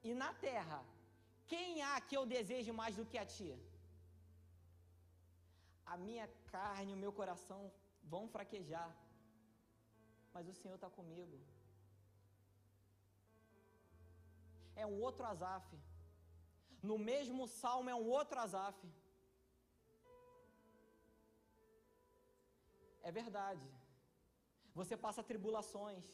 e 0.03 0.15
na 0.15 0.33
terra, 0.35 0.81
quem 1.53 1.83
há 1.87 1.95
que 2.07 2.17
eu 2.19 2.25
deseje 2.35 2.73
mais 2.81 2.95
do 2.99 3.07
que 3.11 3.19
a 3.23 3.27
ti? 3.35 3.51
A 5.93 5.97
minha 6.07 6.27
carne 6.53 6.97
o 6.97 7.03
meu 7.05 7.13
coração 7.21 7.61
vão 8.13 8.23
fraquejar, 8.35 8.91
mas 10.35 10.49
o 10.53 10.55
Senhor 10.61 10.77
está 10.77 10.91
comigo. 10.99 11.39
É 14.83 14.85
um 14.93 14.97
outro 15.07 15.25
Azaf. 15.33 15.67
No 16.91 16.97
mesmo 17.11 17.43
salmo 17.61 17.91
é 17.91 17.97
um 18.03 18.09
outro 18.19 18.39
Azaf. 18.45 18.79
É 23.09 23.13
verdade. 23.21 23.69
Você 24.79 24.97
passa 25.07 25.29
tribulações. 25.31 26.05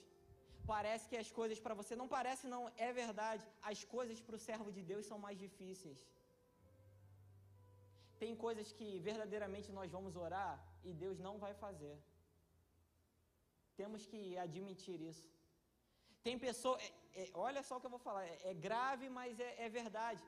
Parece 0.66 1.08
que 1.08 1.16
as 1.16 1.30
coisas 1.38 1.58
para 1.58 1.74
você 1.80 1.94
não 1.96 2.08
parece 2.16 2.46
não, 2.46 2.62
é 2.76 2.92
verdade. 2.92 3.44
As 3.62 3.82
coisas 3.84 4.20
para 4.20 4.36
o 4.36 4.44
servo 4.48 4.70
de 4.76 4.82
Deus 4.82 5.06
são 5.06 5.18
mais 5.18 5.38
difíceis. 5.38 6.00
Tem 8.22 8.34
coisas 8.46 8.70
que 8.78 8.98
verdadeiramente 8.98 9.72
nós 9.72 9.90
vamos 9.90 10.16
orar 10.16 10.54
e 10.84 10.92
Deus 10.92 11.18
não 11.26 11.38
vai 11.44 11.52
fazer. 11.54 11.96
Temos 13.80 14.04
que 14.10 14.22
admitir 14.46 15.00
isso. 15.10 15.26
Tem 16.26 16.38
pessoas, 16.38 16.82
é, 16.82 17.22
é, 17.22 17.30
olha 17.32 17.62
só 17.62 17.76
o 17.76 17.80
que 17.80 17.86
eu 17.86 17.96
vou 17.96 18.02
falar, 18.08 18.24
é, 18.26 18.36
é 18.50 18.54
grave, 18.66 19.08
mas 19.08 19.40
é, 19.40 19.50
é 19.66 19.68
verdade. 19.68 20.22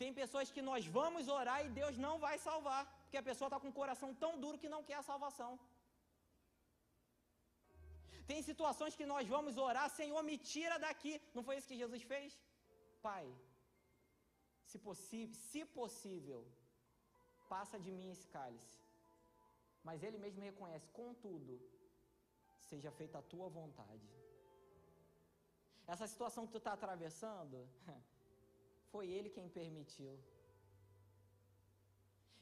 Tem 0.00 0.12
pessoas 0.20 0.50
que 0.54 0.62
nós 0.62 0.86
vamos 0.86 1.26
orar 1.38 1.58
e 1.64 1.68
Deus 1.80 1.96
não 1.98 2.14
vai 2.18 2.36
salvar, 2.38 2.82
porque 3.02 3.20
a 3.20 3.28
pessoa 3.30 3.48
está 3.48 3.58
com 3.62 3.70
o 3.70 3.78
coração 3.80 4.14
tão 4.14 4.32
duro 4.42 4.60
que 4.62 4.68
não 4.74 4.82
quer 4.88 4.98
a 5.00 5.08
salvação. 5.10 5.58
Tem 8.30 8.40
situações 8.50 8.96
que 8.98 9.06
nós 9.12 9.26
vamos 9.34 9.56
orar, 9.68 9.88
Senhor, 9.90 10.22
me 10.30 10.36
tira 10.52 10.76
daqui. 10.86 11.12
Não 11.34 11.42
foi 11.46 11.56
isso 11.56 11.70
que 11.70 11.82
Jesus 11.82 12.02
fez? 12.12 12.38
Pai, 13.08 13.26
se, 14.70 14.78
possível, 14.78 15.34
se 15.50 15.60
possível, 15.80 16.40
passa 17.48 17.78
de 17.84 17.90
mim 17.98 18.10
esse 18.14 18.26
cálice. 18.36 18.78
Mas 19.88 20.02
ele 20.06 20.18
mesmo 20.24 20.42
reconhece, 20.50 20.88
contudo, 21.00 21.54
seja 22.70 22.90
feita 23.00 23.18
a 23.18 23.28
tua 23.32 23.48
vontade. 23.60 24.08
Essa 25.86 26.06
situação 26.12 26.46
que 26.46 26.52
tu 26.56 26.60
está 26.62 26.72
atravessando, 26.74 27.56
foi 28.92 29.08
ele 29.16 29.30
quem 29.36 29.48
permitiu. 29.48 30.14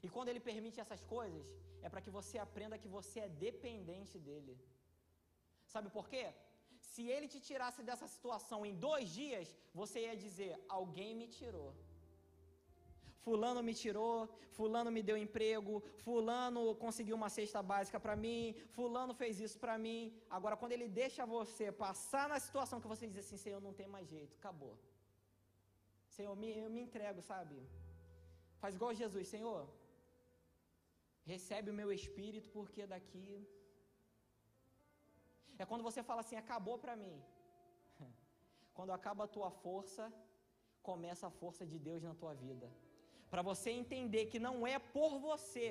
E 0.05 0.09
quando 0.15 0.29
ele 0.29 0.43
permite 0.51 0.79
essas 0.81 1.03
coisas, 1.15 1.47
é 1.83 1.89
para 1.89 2.03
que 2.05 2.13
você 2.19 2.37
aprenda 2.39 2.83
que 2.83 2.89
você 2.99 3.21
é 3.21 3.29
dependente 3.29 4.19
dele. 4.19 4.55
Sabe 5.75 5.89
por 5.97 6.07
quê? 6.13 6.25
Se 6.91 7.03
ele 7.15 7.27
te 7.33 7.41
tirasse 7.49 7.81
dessa 7.89 8.07
situação 8.15 8.59
em 8.69 8.75
dois 8.89 9.07
dias, 9.21 9.47
você 9.81 9.99
ia 10.07 10.17
dizer: 10.25 10.53
Alguém 10.79 11.11
me 11.21 11.29
tirou. 11.39 11.71
Fulano 13.25 13.63
me 13.67 13.75
tirou, 13.81 14.17
Fulano 14.57 14.91
me 14.97 15.03
deu 15.09 15.17
emprego, 15.25 15.73
Fulano 16.05 16.63
conseguiu 16.85 17.17
uma 17.21 17.31
cesta 17.37 17.61
básica 17.71 17.99
para 18.05 18.17
mim, 18.25 18.43
Fulano 18.77 19.15
fez 19.21 19.35
isso 19.47 19.59
para 19.65 19.77
mim. 19.87 20.01
Agora, 20.37 20.57
quando 20.61 20.75
ele 20.77 20.89
deixa 21.03 21.25
você 21.37 21.67
passar 21.87 22.27
na 22.33 22.39
situação 22.47 22.81
que 22.83 22.93
você 22.93 23.07
diz 23.11 23.19
assim: 23.25 23.41
Senhor, 23.45 23.61
não 23.67 23.75
tem 23.81 23.89
mais 23.97 24.09
jeito, 24.15 24.37
acabou. 24.41 24.75
Senhor, 26.17 26.35
me, 26.43 26.49
eu 26.65 26.71
me 26.77 26.83
entrego, 26.87 27.21
sabe? 27.33 27.57
Faz 28.63 28.75
igual 28.75 28.95
Jesus, 29.03 29.29
Senhor, 29.35 29.61
recebe 31.33 31.71
o 31.71 31.79
meu 31.81 31.91
espírito, 31.99 32.49
porque 32.57 32.83
daqui 32.95 33.29
é 35.63 35.67
quando 35.71 35.87
você 35.89 36.03
fala 36.09 36.21
assim: 36.25 36.37
acabou 36.45 36.77
para 36.85 36.97
mim. 37.03 37.17
Quando 38.77 38.93
acaba 38.99 39.25
a 39.25 39.33
tua 39.37 39.51
força, 39.65 40.05
começa 40.91 41.25
a 41.27 41.37
força 41.41 41.65
de 41.73 41.79
Deus 41.89 42.03
na 42.09 42.15
tua 42.21 42.35
vida. 42.45 42.69
Para 43.33 43.43
você 43.51 43.71
entender 43.81 44.25
que 44.33 44.41
não 44.47 44.55
é 44.75 44.79
por 44.97 45.13
você. 45.29 45.69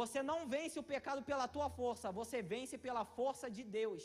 Você 0.00 0.20
não 0.30 0.38
vence 0.54 0.76
o 0.80 0.88
pecado 0.94 1.22
pela 1.30 1.46
tua 1.54 1.68
força, 1.78 2.16
você 2.20 2.38
vence 2.54 2.76
pela 2.86 3.04
força 3.04 3.46
de 3.56 3.62
Deus. 3.78 4.02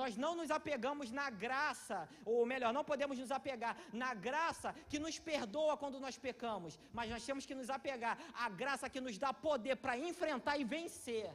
Nós 0.00 0.16
não 0.22 0.32
nos 0.38 0.50
apegamos 0.56 1.08
na 1.18 1.26
graça, 1.44 1.98
ou 2.32 2.44
melhor, 2.52 2.72
não 2.76 2.84
podemos 2.90 3.16
nos 3.22 3.30
apegar 3.38 3.74
na 4.02 4.10
graça 4.26 4.74
que 4.90 4.98
nos 5.04 5.16
perdoa 5.30 5.76
quando 5.82 6.00
nós 6.04 6.16
pecamos, 6.26 6.78
mas 6.92 7.10
nós 7.14 7.24
temos 7.28 7.46
que 7.48 7.58
nos 7.60 7.70
apegar 7.76 8.14
à 8.44 8.48
graça 8.62 8.90
que 8.94 9.00
nos 9.06 9.16
dá 9.24 9.32
poder 9.32 9.76
para 9.76 9.96
enfrentar 10.08 10.56
e 10.58 10.64
vencer. 10.76 11.30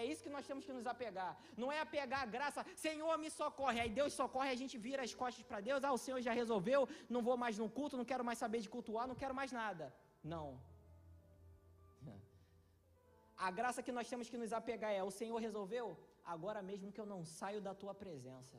É 0.00 0.02
isso 0.10 0.22
que 0.24 0.32
nós 0.34 0.46
temos 0.48 0.64
que 0.66 0.74
nos 0.76 0.86
apegar. 0.92 1.30
Não 1.62 1.68
é 1.74 1.78
apegar 1.84 2.20
a 2.24 2.30
graça, 2.36 2.60
Senhor, 2.84 3.12
me 3.22 3.30
socorre. 3.40 3.78
Aí 3.82 3.90
Deus 3.98 4.12
socorre, 4.20 4.50
a 4.54 4.60
gente 4.62 4.76
vira 4.86 5.02
as 5.06 5.14
costas 5.20 5.44
para 5.50 5.60
Deus. 5.68 5.84
Ah, 5.88 5.92
o 5.98 6.02
Senhor 6.04 6.20
já 6.26 6.32
resolveu, 6.42 6.80
não 7.14 7.22
vou 7.28 7.36
mais 7.44 7.56
no 7.62 7.68
culto, 7.78 8.00
não 8.00 8.08
quero 8.12 8.26
mais 8.28 8.40
saber 8.44 8.60
de 8.64 8.70
cultuar, 8.74 9.06
não 9.12 9.18
quero 9.22 9.34
mais 9.40 9.52
nada. 9.60 9.86
Não. 10.32 10.46
A 13.46 13.50
graça 13.58 13.84
que 13.86 13.96
nós 13.98 14.10
temos 14.12 14.28
que 14.32 14.40
nos 14.42 14.52
apegar 14.60 14.92
é: 14.98 15.02
o 15.10 15.14
Senhor 15.20 15.38
resolveu? 15.48 15.86
Agora 16.34 16.60
mesmo 16.70 16.92
que 16.94 17.02
eu 17.02 17.08
não 17.14 17.20
saio 17.38 17.62
da 17.68 17.74
tua 17.82 17.94
presença. 18.04 18.58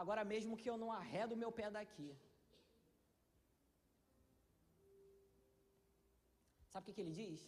Agora 0.00 0.24
mesmo 0.32 0.58
que 0.62 0.70
eu 0.72 0.78
não 0.82 0.90
arredo 1.00 1.40
meu 1.42 1.52
pé 1.58 1.68
daqui. 1.78 2.08
Sabe 6.72 6.82
o 6.84 6.86
que, 6.86 6.94
que 6.96 7.02
ele 7.04 7.16
diz? 7.22 7.40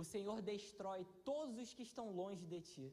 O 0.00 0.04
Senhor 0.12 0.38
destrói 0.52 1.00
todos 1.30 1.54
os 1.62 1.70
que 1.76 1.84
estão 1.88 2.06
longe 2.20 2.44
de 2.52 2.60
ti. 2.70 2.86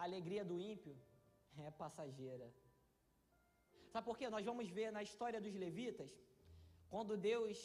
A 0.00 0.04
alegria 0.08 0.44
do 0.50 0.56
ímpio 0.72 0.94
é 1.66 1.70
passageira. 1.82 2.48
Sabe 3.92 4.04
por 4.08 4.16
quê? 4.18 4.26
Nós 4.36 4.46
vamos 4.50 4.68
ver 4.78 4.88
na 4.96 5.02
história 5.08 5.40
dos 5.46 5.54
levitas, 5.64 6.10
quando 6.92 7.22
Deus 7.30 7.58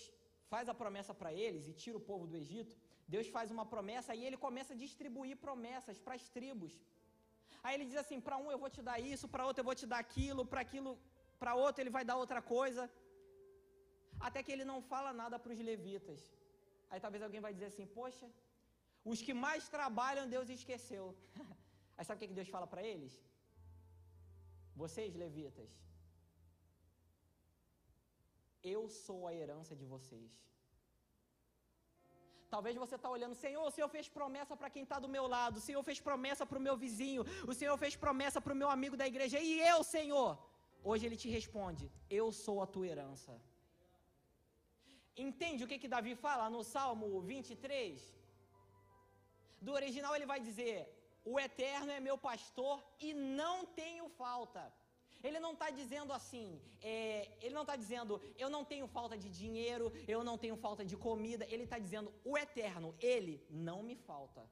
faz 0.51 0.67
a 0.71 0.79
promessa 0.81 1.13
para 1.19 1.31
eles 1.43 1.67
e 1.67 1.79
tira 1.83 1.97
o 1.99 2.07
povo 2.11 2.25
do 2.31 2.37
Egito, 2.43 2.75
Deus 3.13 3.27
faz 3.35 3.47
uma 3.55 3.65
promessa 3.73 4.15
e 4.17 4.25
ele 4.27 4.37
começa 4.45 4.71
a 4.73 4.81
distribuir 4.83 5.35
promessas 5.45 5.97
para 6.05 6.15
as 6.19 6.25
tribos. 6.37 6.73
Aí 7.63 7.73
ele 7.75 7.87
diz 7.89 7.99
assim: 8.03 8.19
para 8.27 8.37
um 8.43 8.49
eu 8.53 8.59
vou 8.63 8.71
te 8.75 8.81
dar 8.89 8.99
isso, 9.13 9.27
para 9.33 9.47
outro 9.49 9.61
eu 9.61 9.69
vou 9.69 9.77
te 9.81 9.87
dar 9.93 9.99
aquilo, 10.05 10.43
para 10.51 10.61
aquilo, 10.65 10.91
para 11.41 11.53
outro 11.65 11.81
ele 11.83 11.95
vai 11.97 12.03
dar 12.09 12.17
outra 12.23 12.41
coisa 12.55 12.83
até 14.27 14.39
que 14.45 14.53
ele 14.55 14.65
não 14.71 14.79
fala 14.91 15.11
nada 15.21 15.37
para 15.43 15.53
os 15.55 15.61
levitas. 15.71 16.21
Aí 16.91 16.99
talvez 17.05 17.21
alguém 17.23 17.43
vai 17.45 17.53
dizer 17.55 17.69
assim: 17.71 17.87
Poxa, 17.99 18.27
os 19.11 19.21
que 19.25 19.33
mais 19.45 19.63
trabalham 19.75 20.31
Deus 20.35 20.49
esqueceu. 20.57 21.05
Aí 21.97 22.05
sabe 22.05 22.17
o 22.17 22.21
que 22.29 22.39
Deus 22.41 22.51
fala 22.55 22.67
para 22.73 22.83
eles? 22.91 23.13
Vocês, 24.81 25.11
levitas, 25.23 25.71
eu 28.73 28.81
sou 29.03 29.19
a 29.29 29.33
herança 29.39 29.75
de 29.81 29.85
vocês. 29.93 30.31
Talvez 32.53 32.75
você 32.83 32.95
está 32.97 33.09
olhando, 33.15 33.35
Senhor, 33.43 33.63
o 33.67 33.73
Senhor 33.75 33.89
fez 33.95 34.07
promessa 34.17 34.55
para 34.59 34.69
quem 34.73 34.83
está 34.85 34.97
do 35.03 35.09
meu 35.15 35.25
lado, 35.35 35.55
o 35.57 35.65
Senhor 35.67 35.83
fez 35.87 35.99
promessa 36.09 36.43
para 36.49 36.59
o 36.59 36.65
meu 36.67 36.75
vizinho, 36.83 37.23
o 37.51 37.53
Senhor 37.59 37.77
fez 37.83 37.95
promessa 38.03 38.39
para 38.45 38.55
o 38.55 38.59
meu 38.61 38.69
amigo 38.75 38.97
da 39.01 39.07
igreja, 39.11 39.39
e 39.49 39.53
eu, 39.71 39.79
Senhor? 39.95 40.31
Hoje 40.89 41.05
ele 41.07 41.17
te 41.23 41.29
responde: 41.37 41.85
Eu 42.19 42.27
sou 42.43 42.57
a 42.65 42.67
tua 42.73 42.87
herança. 42.91 43.33
Entende 45.15 45.63
o 45.63 45.67
que, 45.67 45.77
que 45.79 45.87
Davi 45.87 46.15
fala 46.15 46.49
no 46.49 46.63
Salmo 46.63 47.21
23? 47.21 48.01
Do 49.61 49.73
original 49.73 50.15
ele 50.15 50.25
vai 50.25 50.39
dizer: 50.39 50.77
o 51.23 51.39
Eterno 51.39 51.91
é 51.91 51.99
meu 51.99 52.17
pastor 52.17 52.83
e 52.99 53.13
não 53.13 53.65
tenho 53.65 54.07
falta. 54.09 54.63
Ele 55.27 55.39
não 55.39 55.53
está 55.53 55.69
dizendo 55.69 56.11
assim, 56.11 56.61
é, 56.81 57.29
ele 57.41 57.55
não 57.55 57.61
está 57.61 57.75
dizendo, 57.77 58.19
eu 58.37 58.49
não 58.49 58.65
tenho 58.65 58.87
falta 58.87 59.15
de 59.17 59.29
dinheiro, 59.29 59.85
eu 60.05 60.21
não 60.21 60.37
tenho 60.37 60.57
falta 60.57 60.83
de 60.83 60.97
comida. 60.97 61.45
Ele 61.49 61.63
está 61.63 61.79
dizendo, 61.79 62.13
o 62.25 62.37
Eterno, 62.37 62.93
ele 62.99 63.41
não 63.49 63.81
me 63.81 63.95
falta. 63.95 64.43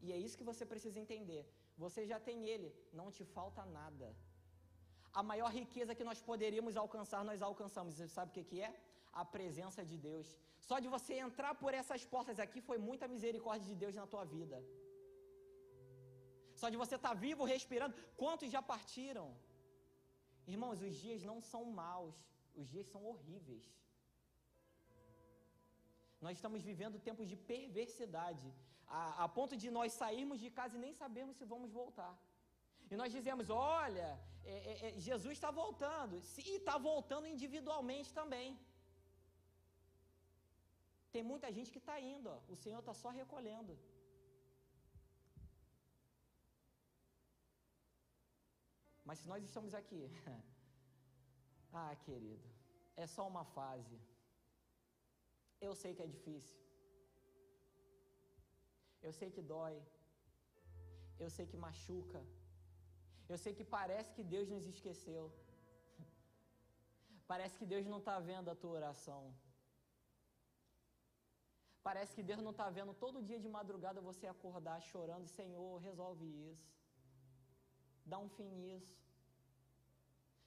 E 0.00 0.12
é 0.12 0.16
isso 0.16 0.38
que 0.38 0.48
você 0.50 0.64
precisa 0.64 0.98
entender. 0.98 1.42
Você 1.76 2.06
já 2.06 2.18
tem 2.18 2.48
ele, 2.48 2.74
não 2.90 3.10
te 3.10 3.24
falta 3.36 3.66
nada. 3.66 4.16
A 5.20 5.22
maior 5.30 5.50
riqueza 5.60 5.96
que 5.98 6.06
nós 6.08 6.20
poderíamos 6.30 6.74
alcançar, 6.82 7.20
nós 7.30 7.40
alcançamos. 7.50 7.94
Você 7.94 8.08
sabe 8.16 8.30
o 8.30 8.34
que, 8.36 8.44
que 8.50 8.58
é? 8.68 8.70
A 9.20 9.24
presença 9.36 9.82
de 9.90 9.96
Deus. 10.08 10.28
Só 10.68 10.76
de 10.84 10.88
você 10.94 11.14
entrar 11.26 11.52
por 11.62 11.72
essas 11.80 12.02
portas 12.14 12.38
aqui 12.44 12.60
foi 12.68 12.78
muita 12.88 13.12
misericórdia 13.14 13.66
de 13.70 13.76
Deus 13.82 13.94
na 14.00 14.06
tua 14.12 14.24
vida. 14.34 14.58
Só 16.60 16.68
de 16.72 16.78
você 16.82 16.96
estar 16.98 17.14
tá 17.14 17.22
vivo, 17.26 17.50
respirando. 17.54 17.94
Quantos 18.22 18.50
já 18.56 18.62
partiram? 18.74 19.26
Irmãos, 20.54 20.80
os 20.88 20.94
dias 21.04 21.22
não 21.30 21.38
são 21.52 21.62
maus, 21.82 22.16
os 22.60 22.68
dias 22.72 22.86
são 22.92 23.02
horríveis. 23.10 23.66
Nós 26.24 26.36
estamos 26.38 26.62
vivendo 26.70 27.04
tempos 27.08 27.26
de 27.32 27.36
perversidade, 27.52 28.48
a, 28.98 29.24
a 29.24 29.28
ponto 29.36 29.54
de 29.62 29.70
nós 29.78 29.92
sairmos 30.02 30.38
de 30.44 30.50
casa 30.58 30.76
e 30.76 30.84
nem 30.84 30.94
sabermos 31.02 31.36
se 31.36 31.44
vamos 31.54 31.72
voltar. 31.80 32.14
E 32.90 32.96
nós 33.00 33.12
dizemos: 33.16 33.48
olha, 33.50 34.08
é, 34.44 34.56
é, 34.72 34.74
é, 34.86 35.00
Jesus 35.08 35.34
está 35.38 35.50
voltando, 35.62 36.14
e 36.50 36.56
está 36.60 36.76
voltando 36.90 37.26
individualmente 37.34 38.12
também. 38.20 38.48
Tem 41.14 41.22
muita 41.32 41.50
gente 41.56 41.70
que 41.74 41.82
está 41.84 41.96
indo, 42.14 42.28
ó, 42.34 42.38
o 42.54 42.56
Senhor 42.62 42.80
está 42.80 42.94
só 43.02 43.10
recolhendo. 43.20 43.74
Mas 49.06 49.18
se 49.20 49.28
nós 49.32 49.42
estamos 49.48 49.72
aqui, 49.80 50.02
ah, 51.80 51.94
querido, 52.04 52.48
é 52.96 53.06
só 53.06 53.24
uma 53.32 53.44
fase. 53.56 53.98
Eu 55.66 55.74
sei 55.82 55.94
que 55.96 56.02
é 56.06 56.06
difícil. 56.16 56.58
Eu 59.06 59.12
sei 59.18 59.28
que 59.34 59.42
dói. 59.54 59.76
Eu 61.24 61.30
sei 61.36 61.46
que 61.50 61.56
machuca. 61.66 62.20
Eu 63.32 63.38
sei 63.42 63.52
que 63.58 63.64
parece 63.78 64.10
que 64.16 64.24
Deus 64.34 64.48
nos 64.54 64.66
esqueceu. 64.72 65.24
Parece 67.32 67.54
que 67.58 67.66
Deus 67.72 67.84
não 67.92 67.98
está 68.02 68.16
vendo 68.30 68.48
a 68.50 68.58
tua 68.62 68.76
oração. 68.80 69.22
Parece 71.88 72.12
que 72.16 72.24
Deus 72.30 72.40
não 72.46 72.52
está 72.54 72.68
vendo 72.76 72.92
todo 73.04 73.26
dia 73.28 73.40
de 73.44 73.48
madrugada 73.56 74.06
você 74.10 74.26
acordar 74.26 74.78
chorando, 74.90 75.34
Senhor, 75.38 75.72
resolve 75.88 76.26
isso. 76.52 76.70
Dá 78.12 78.18
um 78.24 78.30
fim 78.36 78.50
nisso. 78.62 78.94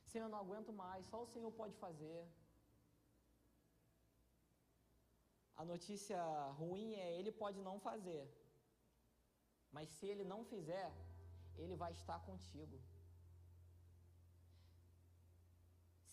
Senhor, 0.10 0.26
eu 0.26 0.34
não 0.34 0.42
aguento 0.46 0.72
mais, 0.84 1.06
só 1.12 1.18
o 1.24 1.30
Senhor 1.34 1.52
pode 1.62 1.76
fazer. 1.86 2.20
A 5.62 5.66
notícia 5.72 6.20
ruim 6.62 6.90
é 7.06 7.08
ele 7.20 7.32
pode 7.44 7.60
não 7.68 7.78
fazer. 7.88 8.24
Mas 9.76 9.88
se 9.96 10.06
ele 10.12 10.26
não 10.34 10.42
fizer, 10.52 10.90
ele 11.64 11.76
vai 11.84 11.92
estar 12.00 12.20
contigo. 12.30 12.78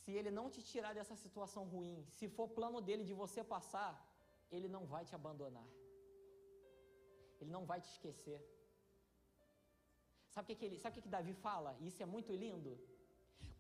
Se 0.01 0.13
ele 0.19 0.31
não 0.39 0.47
te 0.55 0.61
tirar 0.71 0.93
dessa 0.99 1.17
situação 1.25 1.63
ruim, 1.75 1.97
se 2.17 2.27
for 2.37 2.49
plano 2.59 2.81
dele 2.89 3.05
de 3.11 3.15
você 3.23 3.43
passar, 3.55 3.93
ele 4.57 4.69
não 4.75 4.85
vai 4.93 5.05
te 5.09 5.15
abandonar. 5.21 5.69
Ele 7.41 7.51
não 7.57 7.65
vai 7.71 7.79
te 7.85 7.89
esquecer. 7.95 8.41
Sabe 10.33 10.45
o 10.45 10.49
que, 10.49 10.57
que, 10.59 10.67
ele, 10.67 10.79
sabe 10.79 10.93
o 10.93 10.97
que, 10.97 11.07
que 11.07 11.17
Davi 11.17 11.35
fala? 11.47 11.71
Isso 11.89 12.03
é 12.03 12.09
muito 12.15 12.33
lindo. 12.45 12.73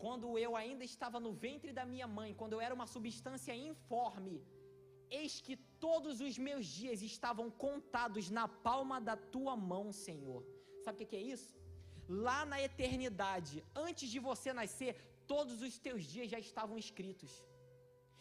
Quando 0.03 0.38
eu 0.38 0.55
ainda 0.62 0.85
estava 0.85 1.18
no 1.27 1.33
ventre 1.33 1.72
da 1.79 1.85
minha 1.92 2.07
mãe, 2.18 2.35
quando 2.40 2.53
eu 2.53 2.61
era 2.66 2.75
uma 2.79 2.87
substância 2.94 3.55
informe, 3.55 4.37
eis 5.11 5.40
que 5.40 5.57
todos 5.87 6.20
os 6.20 6.37
meus 6.46 6.66
dias 6.66 7.01
estavam 7.12 7.51
contados 7.51 8.29
na 8.38 8.46
palma 8.46 9.01
da 9.01 9.16
tua 9.16 9.57
mão, 9.57 9.85
Senhor. 9.92 10.42
Sabe 10.85 10.96
o 10.96 10.99
que, 10.99 11.07
que 11.12 11.16
é 11.16 11.25
isso? 11.37 11.56
Lá 12.09 12.45
na 12.45 12.61
eternidade, 12.61 13.64
antes 13.75 14.09
de 14.11 14.19
você 14.19 14.53
nascer, 14.53 14.95
todos 15.27 15.61
os 15.62 15.79
teus 15.79 16.05
dias 16.05 16.31
já 16.31 16.38
estavam 16.38 16.79
escritos. 16.79 17.33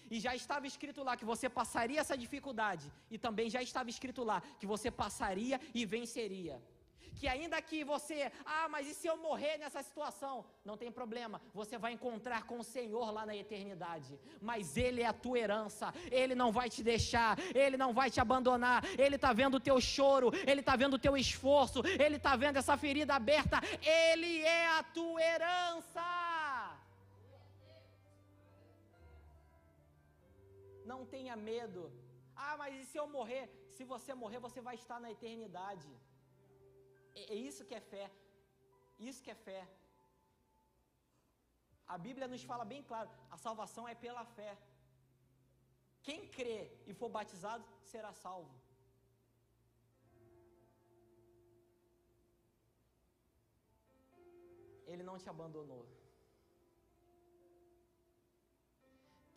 E 0.09 0.19
já 0.19 0.35
estava 0.35 0.67
escrito 0.67 1.03
lá 1.03 1.15
que 1.17 1.25
você 1.25 1.49
passaria 1.49 1.99
essa 1.99 2.17
dificuldade, 2.17 2.91
e 3.09 3.17
também 3.17 3.49
já 3.49 3.61
estava 3.61 3.89
escrito 3.89 4.23
lá 4.23 4.41
que 4.59 4.67
você 4.67 4.89
passaria 4.91 5.59
e 5.73 5.85
venceria 5.85 6.61
que 7.17 7.27
ainda 7.27 7.61
que 7.61 7.83
você, 7.83 8.31
ah, 8.45 8.67
mas 8.67 8.87
e 8.87 8.93
se 8.93 9.07
eu 9.07 9.17
morrer 9.17 9.57
nessa 9.57 9.81
situação? 9.83 10.45
Não 10.63 10.77
tem 10.77 10.91
problema, 10.91 11.41
você 11.53 11.77
vai 11.77 11.91
encontrar 11.93 12.43
com 12.43 12.59
o 12.59 12.63
Senhor 12.63 13.11
lá 13.11 13.25
na 13.25 13.35
eternidade. 13.35 14.19
Mas 14.41 14.77
Ele 14.77 15.01
é 15.01 15.07
a 15.07 15.13
tua 15.13 15.39
herança, 15.39 15.93
Ele 16.11 16.35
não 16.35 16.51
vai 16.51 16.69
te 16.69 16.83
deixar, 16.83 17.37
Ele 17.53 17.77
não 17.77 17.93
vai 17.93 18.09
te 18.09 18.19
abandonar. 18.19 18.83
Ele 18.97 19.15
está 19.15 19.31
vendo 19.33 19.55
o 19.55 19.59
teu 19.59 19.79
choro, 19.79 20.31
Ele 20.45 20.61
está 20.61 20.75
vendo 20.75 20.95
o 20.95 20.99
teu 20.99 21.15
esforço, 21.15 21.81
Ele 22.05 22.17
está 22.17 22.35
vendo 22.35 22.57
essa 22.57 22.75
ferida 22.77 23.15
aberta. 23.15 23.59
Ele 23.81 24.41
é 24.41 24.67
a 24.79 24.83
tua 24.83 25.21
herança. 25.21 26.05
Não 30.85 31.05
tenha 31.05 31.35
medo. 31.35 31.91
Ah, 32.35 32.55
mas 32.57 32.75
e 32.81 32.85
se 32.85 32.97
eu 32.97 33.07
morrer? 33.07 33.45
Se 33.75 33.83
você 33.83 34.13
morrer, 34.13 34.39
você 34.47 34.61
vai 34.61 34.75
estar 34.75 34.99
na 34.99 35.11
eternidade. 35.11 35.89
É, 37.15 37.33
é 37.33 37.37
isso 37.49 37.65
que 37.69 37.75
é 37.81 37.83
fé. 37.93 38.05
Isso 39.09 39.23
que 39.23 39.31
é 39.35 39.39
fé. 39.47 39.61
A 41.93 41.97
Bíblia 42.05 42.27
nos 42.27 42.43
fala 42.51 42.65
bem 42.73 42.83
claro: 42.91 43.09
a 43.35 43.37
salvação 43.45 43.87
é 43.87 43.95
pela 44.05 44.25
fé. 44.37 44.51
Quem 46.07 46.27
crê 46.37 46.59
e 46.85 46.93
for 46.93 47.09
batizado 47.17 47.65
será 47.91 48.11
salvo. 48.13 48.55
Ele 54.91 55.03
não 55.03 55.17
te 55.17 55.29
abandonou. 55.33 55.85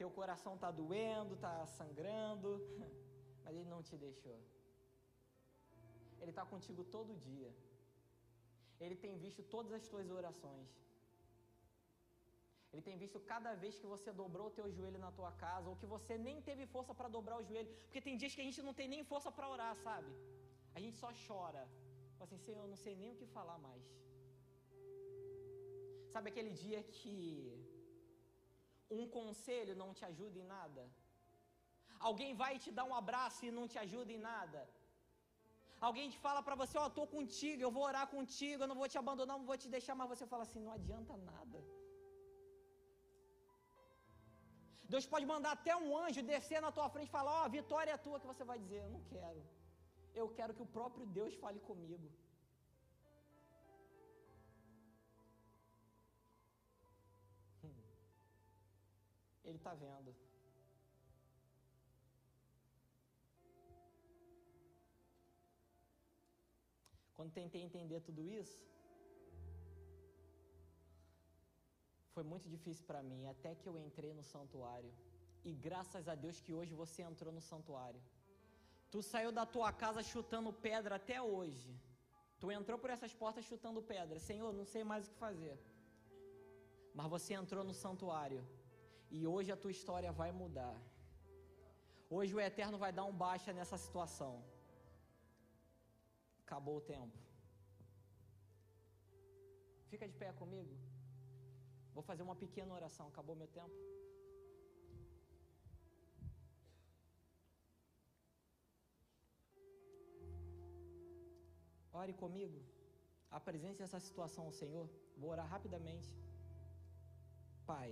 Teu 0.01 0.11
coração 0.19 0.55
está 0.55 0.71
doendo, 0.71 1.35
está 1.35 1.55
sangrando, 1.79 2.51
mas 3.45 3.57
Ele 3.57 3.69
não 3.75 3.83
te 3.83 3.97
deixou. 3.97 4.39
Ele 6.21 6.31
está 6.31 6.45
contigo 6.53 6.85
todo 6.85 7.19
dia. 7.31 7.51
Ele 8.85 8.97
tem 9.05 9.15
visto 9.25 9.43
todas 9.55 9.73
as 9.79 9.87
tuas 9.93 10.11
orações. 10.19 10.69
Ele 12.73 12.83
tem 12.89 12.97
visto 13.03 13.19
cada 13.33 13.53
vez 13.63 13.75
que 13.81 13.89
você 13.95 14.11
dobrou 14.23 14.47
o 14.49 14.55
teu 14.59 14.67
joelho 14.77 15.01
na 15.05 15.11
tua 15.19 15.33
casa, 15.45 15.69
ou 15.71 15.77
que 15.81 15.89
você 15.95 16.15
nem 16.27 16.37
teve 16.49 16.65
força 16.75 16.95
para 16.99 17.09
dobrar 17.17 17.37
o 17.39 17.47
joelho, 17.51 17.71
porque 17.85 18.01
tem 18.07 18.17
dias 18.23 18.35
que 18.35 18.43
a 18.45 18.49
gente 18.49 18.63
não 18.67 18.75
tem 18.81 18.89
nem 18.95 19.03
força 19.13 19.31
para 19.37 19.51
orar, 19.55 19.75
sabe? 19.87 20.11
A 20.77 20.81
gente 20.85 20.97
só 21.03 21.11
chora. 21.27 21.63
Fala 22.17 22.27
assim, 22.29 22.41
Senhor, 22.45 22.63
eu 22.65 22.73
não 22.75 22.81
sei 22.85 22.95
nem 23.03 23.11
o 23.13 23.19
que 23.21 23.27
falar 23.39 23.59
mais. 23.67 23.85
Sabe 26.13 26.29
aquele 26.31 26.53
dia 26.65 26.81
que 26.99 27.17
um 28.99 29.05
conselho 29.19 29.75
não 29.83 29.91
te 29.99 30.05
ajuda 30.11 30.39
em 30.43 30.49
nada? 30.57 30.83
Alguém 32.09 32.33
vai 32.43 32.53
te 32.65 32.71
dar 32.79 32.85
um 32.91 32.95
abraço 33.03 33.41
e 33.47 33.57
não 33.59 33.67
te 33.73 33.79
ajuda 33.85 34.13
em 34.17 34.23
nada? 34.31 34.61
Alguém 35.87 36.07
te 36.13 36.19
fala 36.27 36.41
para 36.47 36.57
você, 36.61 36.77
ó, 36.77 36.85
oh, 36.85 36.91
estou 36.93 37.07
contigo, 37.17 37.61
eu 37.63 37.71
vou 37.77 37.85
orar 37.91 38.07
contigo, 38.15 38.63
eu 38.63 38.71
não 38.71 38.79
vou 38.81 38.89
te 38.93 38.99
abandonar, 39.03 39.39
não 39.39 39.49
vou 39.51 39.59
te 39.63 39.69
deixar, 39.75 39.95
mas 40.01 40.09
você 40.13 40.27
fala 40.33 40.45
assim, 40.47 40.61
não 40.67 40.73
adianta 40.79 41.17
nada. 41.33 41.59
Deus 44.93 45.07
pode 45.13 45.27
mandar 45.33 45.53
até 45.57 45.73
um 45.85 45.91
anjo 46.05 46.23
descer 46.33 46.61
na 46.67 46.73
tua 46.77 46.89
frente 46.95 47.11
e 47.11 47.17
falar, 47.19 47.33
ó, 47.41 47.47
oh, 47.47 47.51
vitória 47.59 47.93
é 47.95 48.05
tua, 48.07 48.21
que 48.21 48.31
você 48.33 48.45
vai 48.51 48.59
dizer, 48.65 48.81
eu 48.85 48.91
não 48.97 49.03
quero. 49.15 49.43
Eu 50.21 50.29
quero 50.39 50.55
que 50.57 50.65
o 50.67 50.73
próprio 50.79 51.07
Deus 51.19 51.35
fale 51.43 51.61
comigo. 51.71 52.09
Hum. 57.63 57.75
Ele 59.45 59.59
está 59.61 59.75
vendo. 59.85 60.13
Quando 67.19 67.33
tentei 67.39 67.63
entender 67.69 68.01
tudo 68.09 68.23
isso, 68.41 68.59
foi 72.15 72.25
muito 72.33 72.47
difícil 72.55 72.85
para 72.91 73.01
mim, 73.09 73.21
até 73.33 73.51
que 73.61 73.69
eu 73.71 73.77
entrei 73.87 74.13
no 74.19 74.25
santuário. 74.33 74.93
E 75.49 75.53
graças 75.67 76.05
a 76.13 76.15
Deus 76.25 76.41
que 76.45 76.53
hoje 76.59 76.75
você 76.83 77.01
entrou 77.11 77.33
no 77.37 77.43
santuário. 77.49 78.01
Tu 78.93 79.01
saiu 79.11 79.33
da 79.39 79.45
tua 79.55 79.71
casa 79.83 80.03
chutando 80.11 80.53
pedra 80.67 80.95
até 81.01 81.19
hoje. 81.21 81.71
Tu 82.41 82.53
entrou 82.59 82.79
por 82.83 82.91
essas 82.95 83.13
portas 83.23 83.49
chutando 83.51 83.83
pedra. 83.95 84.19
Senhor, 84.29 84.53
não 84.61 84.67
sei 84.75 84.85
mais 84.91 85.07
o 85.07 85.11
que 85.13 85.25
fazer. 85.27 85.57
Mas 86.99 87.11
você 87.15 87.35
entrou 87.35 87.65
no 87.71 87.75
santuário. 87.85 88.43
E 89.17 89.27
hoje 89.33 89.51
a 89.53 89.61
tua 89.63 89.75
história 89.77 90.13
vai 90.21 90.31
mudar. 90.43 90.77
Hoje 92.17 92.33
o 92.37 92.41
Eterno 92.49 92.79
vai 92.85 92.93
dar 92.99 93.07
um 93.11 93.17
baixa 93.27 93.53
nessa 93.59 93.77
situação. 93.87 94.33
Acabou 96.49 96.77
o 96.79 96.85
tempo. 96.93 97.17
Fica 99.91 100.07
de 100.11 100.15
pé 100.21 100.29
comigo. 100.43 100.75
Vou 101.97 102.03
fazer 102.11 102.23
uma 102.27 102.37
pequena 102.43 102.73
oração. 102.79 103.07
Acabou 103.09 103.35
meu 103.41 103.49
tempo? 103.59 103.75
Ore 112.03 112.15
comigo. 112.23 112.61
Apresente 113.39 113.83
essa 113.87 114.01
situação 114.07 114.45
ao 114.47 114.55
Senhor. 114.61 114.89
Vou 115.19 115.31
orar 115.35 115.49
rapidamente. 115.57 116.11
Pai, 117.67 117.91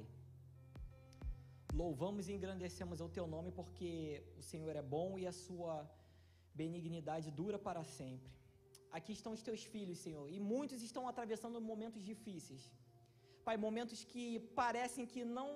louvamos 1.83 2.31
e 2.31 2.33
engrandecemos 2.39 3.03
o 3.03 3.11
teu 3.19 3.27
nome 3.35 3.53
porque 3.61 4.25
o 4.39 4.43
Senhor 4.53 4.75
é 4.83 4.87
bom 4.97 5.19
e 5.19 5.27
a 5.27 5.37
sua 5.45 5.75
benignidade 6.63 7.31
dura 7.43 7.59
para 7.69 7.85
sempre. 7.85 8.36
Aqui 8.99 9.13
estão 9.19 9.33
os 9.37 9.43
teus 9.49 9.63
filhos, 9.73 9.99
Senhor, 10.05 10.27
e 10.37 10.39
muitos 10.53 10.81
estão 10.89 11.05
atravessando 11.13 11.61
momentos 11.71 12.03
difíceis. 12.11 12.63
Pai, 13.47 13.57
momentos 13.67 14.01
que 14.11 14.25
parecem 14.61 15.05
que 15.13 15.23
não, 15.39 15.49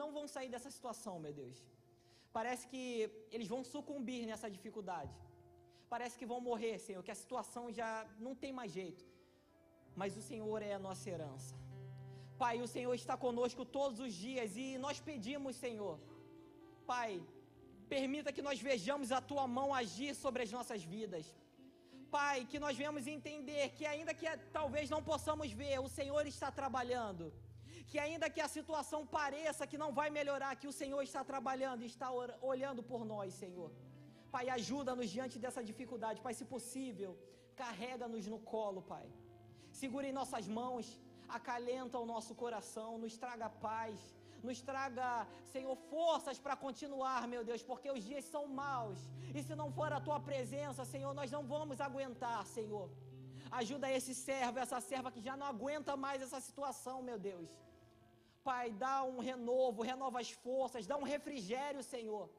não 0.00 0.08
vão 0.16 0.24
sair 0.34 0.50
dessa 0.54 0.70
situação, 0.76 1.14
meu 1.24 1.32
Deus. 1.42 1.58
Parece 2.38 2.64
que 2.70 2.82
eles 3.34 3.48
vão 3.52 3.62
sucumbir 3.74 4.22
nessa 4.30 4.48
dificuldade. 4.56 5.14
Parece 5.92 6.16
que 6.18 6.30
vão 6.32 6.40
morrer, 6.50 6.74
Senhor, 6.86 7.02
que 7.06 7.14
a 7.14 7.20
situação 7.22 7.64
já 7.78 7.90
não 8.26 8.34
tem 8.42 8.52
mais 8.58 8.70
jeito. 8.80 9.04
Mas 10.00 10.16
o 10.20 10.22
Senhor 10.30 10.60
é 10.70 10.72
a 10.74 10.84
nossa 10.88 11.08
herança. 11.12 11.54
Pai, 12.42 12.56
o 12.66 12.68
Senhor 12.74 12.94
está 12.94 13.16
conosco 13.26 13.64
todos 13.78 13.98
os 14.06 14.12
dias 14.26 14.56
e 14.64 14.66
nós 14.84 14.98
pedimos, 15.08 15.56
Senhor, 15.64 15.96
Pai, 16.92 17.10
permita 17.94 18.32
que 18.36 18.46
nós 18.48 18.58
vejamos 18.70 19.10
a 19.18 19.20
tua 19.30 19.46
mão 19.58 19.68
agir 19.82 20.12
sobre 20.14 20.42
as 20.44 20.52
nossas 20.56 20.82
vidas. 20.94 21.26
Pai, 22.16 22.36
que 22.50 22.58
nós 22.64 22.76
venhamos 22.80 23.04
entender 23.16 23.64
que 23.76 23.84
ainda 23.92 24.12
que 24.20 24.26
talvez 24.58 24.86
não 24.94 25.02
possamos 25.10 25.48
ver, 25.60 25.76
o 25.86 25.90
Senhor 25.98 26.24
está 26.34 26.48
trabalhando. 26.60 27.24
Que 27.90 27.98
ainda 28.04 28.26
que 28.34 28.42
a 28.46 28.50
situação 28.56 29.00
pareça 29.18 29.68
que 29.70 29.82
não 29.82 29.90
vai 29.98 30.08
melhorar, 30.18 30.52
que 30.60 30.70
o 30.72 30.76
Senhor 30.80 31.02
está 31.08 31.22
trabalhando 31.32 31.82
e 31.82 31.90
está 31.94 32.08
olhando 32.52 32.82
por 32.90 33.02
nós, 33.12 33.34
Senhor. 33.42 33.70
Pai, 34.34 34.44
ajuda-nos 34.58 35.08
diante 35.16 35.38
dessa 35.44 35.62
dificuldade. 35.70 36.24
Pai, 36.26 36.34
se 36.40 36.44
possível, 36.54 37.12
carrega-nos 37.62 38.26
no 38.32 38.40
colo, 38.52 38.82
Pai. 38.94 39.06
Segura 39.82 40.06
em 40.08 40.16
nossas 40.20 40.46
mãos, 40.60 40.86
acalenta 41.38 41.98
o 41.98 42.06
nosso 42.12 42.34
coração, 42.42 42.90
nos 43.04 43.16
traga 43.24 43.48
paz, 43.68 43.96
nos 44.48 44.60
traga, 44.70 45.26
Senhor, 45.52 45.74
forças 45.92 46.38
para 46.44 46.56
continuar, 46.64 47.26
meu 47.34 47.42
Deus, 47.48 47.62
porque 47.70 47.90
os 47.96 48.02
dias 48.10 48.24
são 48.24 48.46
maus. 48.46 48.98
E 49.34 49.42
se 49.42 49.54
não 49.60 49.68
for 49.78 49.92
a 49.92 50.00
tua 50.00 50.18
presença, 50.28 50.84
Senhor, 50.84 51.12
nós 51.20 51.30
não 51.36 51.42
vamos 51.54 51.80
aguentar, 51.80 52.40
Senhor. 52.46 52.88
Ajuda 53.60 53.90
esse 53.98 54.14
servo, 54.14 54.58
essa 54.64 54.80
serva 54.80 55.12
que 55.14 55.22
já 55.28 55.36
não 55.36 55.46
aguenta 55.54 55.96
mais 55.96 56.22
essa 56.26 56.40
situação, 56.48 56.96
meu 57.02 57.18
Deus. 57.18 57.50
Pai, 58.48 58.66
dá 58.84 59.02
um 59.02 59.18
renovo, 59.30 59.82
renova 59.82 60.20
as 60.20 60.30
forças, 60.30 60.86
dá 60.86 60.96
um 60.96 61.08
refrigério, 61.14 61.82
Senhor. 61.82 62.30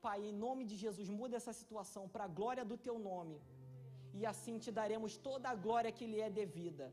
Pai, 0.00 0.18
em 0.30 0.32
nome 0.32 0.64
de 0.70 0.76
Jesus, 0.76 1.08
muda 1.20 1.36
essa 1.36 1.52
situação 1.52 2.08
para 2.08 2.24
a 2.24 2.34
glória 2.40 2.64
do 2.64 2.76
teu 2.76 2.98
nome. 2.98 3.40
E 4.18 4.26
assim 4.32 4.58
te 4.64 4.70
daremos 4.80 5.16
toda 5.16 5.48
a 5.48 5.54
glória 5.54 5.92
que 5.92 6.06
lhe 6.06 6.20
é 6.20 6.30
devida. 6.30 6.86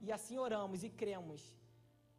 E 0.00 0.10
assim 0.12 0.38
oramos 0.38 0.82
e 0.84 0.90
cremos 1.02 1.42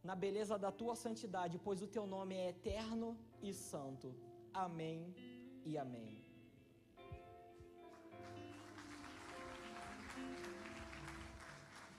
na 0.03 0.15
beleza 0.15 0.57
da 0.57 0.71
tua 0.71 0.95
santidade, 0.95 1.57
pois 1.57 1.81
o 1.81 1.87
teu 1.87 2.05
nome 2.05 2.35
é 2.35 2.49
eterno 2.49 3.17
e 3.41 3.53
santo. 3.53 4.13
Amém 4.53 5.15
e 5.65 5.77
amém. 5.77 6.22